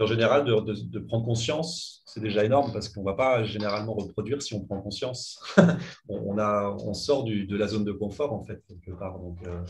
[0.00, 4.40] en général, de, prendre conscience, c'est déjà énorme parce qu'on ne va pas généralement reproduire
[4.40, 5.42] si on prend conscience.
[6.08, 9.18] on, sort de la zone de confort, en fait, quelque part.
[9.18, 9.62] Donc, euh.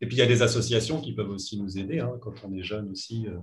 [0.00, 2.00] Et puis, il y a des associations qui peuvent aussi nous aider.
[2.00, 2.12] Hein.
[2.20, 3.38] Quand on est jeune aussi, euh,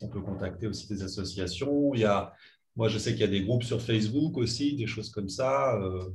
[0.00, 1.94] on peut contacter aussi des associations.
[1.94, 2.32] Il y a,
[2.76, 5.76] moi, je sais qu'il y a des groupes sur Facebook aussi, des choses comme ça.
[5.80, 6.10] Euh.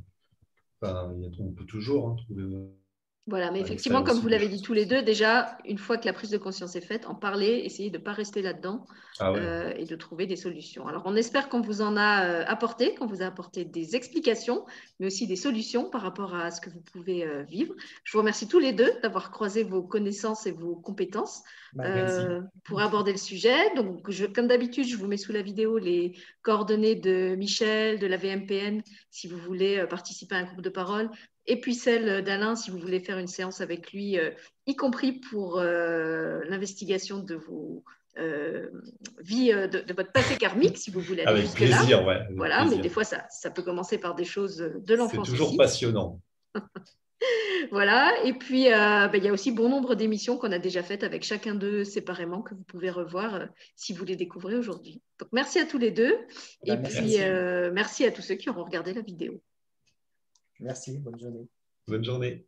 [0.84, 2.44] On peut toujours hein, trouver
[3.28, 6.14] voilà, mais effectivement, comme vous l'avez dit tous les deux, déjà, une fois que la
[6.14, 8.86] prise de conscience est faite, en parler, essayer de ne pas rester là-dedans
[9.20, 10.88] ah euh, et de trouver des solutions.
[10.88, 14.66] Alors, on espère qu'on vous en a euh, apporté, qu'on vous a apporté des explications,
[15.02, 17.76] mais aussi des solutions par rapport à ce que vous pouvez euh, vivre.
[18.06, 21.84] Je vous remercie tous les deux d'avoir croisé vos connaissances et vos compétences bah,
[22.64, 23.76] pour aborder le sujet.
[23.76, 28.08] Donc, je, comme d'habitude, je vous mets sous la vidéo les coordonnées de Michel, de
[28.08, 31.10] la VMPN, si vous voulez participer à un groupe de parole
[31.48, 34.32] et puis celle d'Alain si vous voulez faire une séance avec lui, euh,
[34.68, 37.84] y compris pour euh, l'investigation de vos
[38.18, 38.68] euh,
[39.20, 42.90] vies, de, votre passé karmique, si vous voulez aller avec plaisir, Ouais, voilà, mais des
[42.90, 45.26] fois, ça, ça, peut commencer par des choses de l'enfance.
[45.26, 46.20] C'est toujours passionnant.
[47.72, 51.04] voilà, et puis ben, il y a aussi bon nombre d'émissions qu'on a déjà faites
[51.04, 55.00] avec chacun d'eux séparément que vous pouvez revoir si vous les découvrez aujourd'hui.
[55.20, 56.18] Donc merci à tous les deux,
[56.66, 57.18] et ben, puis
[57.72, 59.40] merci à tous ceux qui auront regardé la vidéo.
[60.60, 61.48] Merci, bonne journée.
[61.88, 62.46] Bonne journée.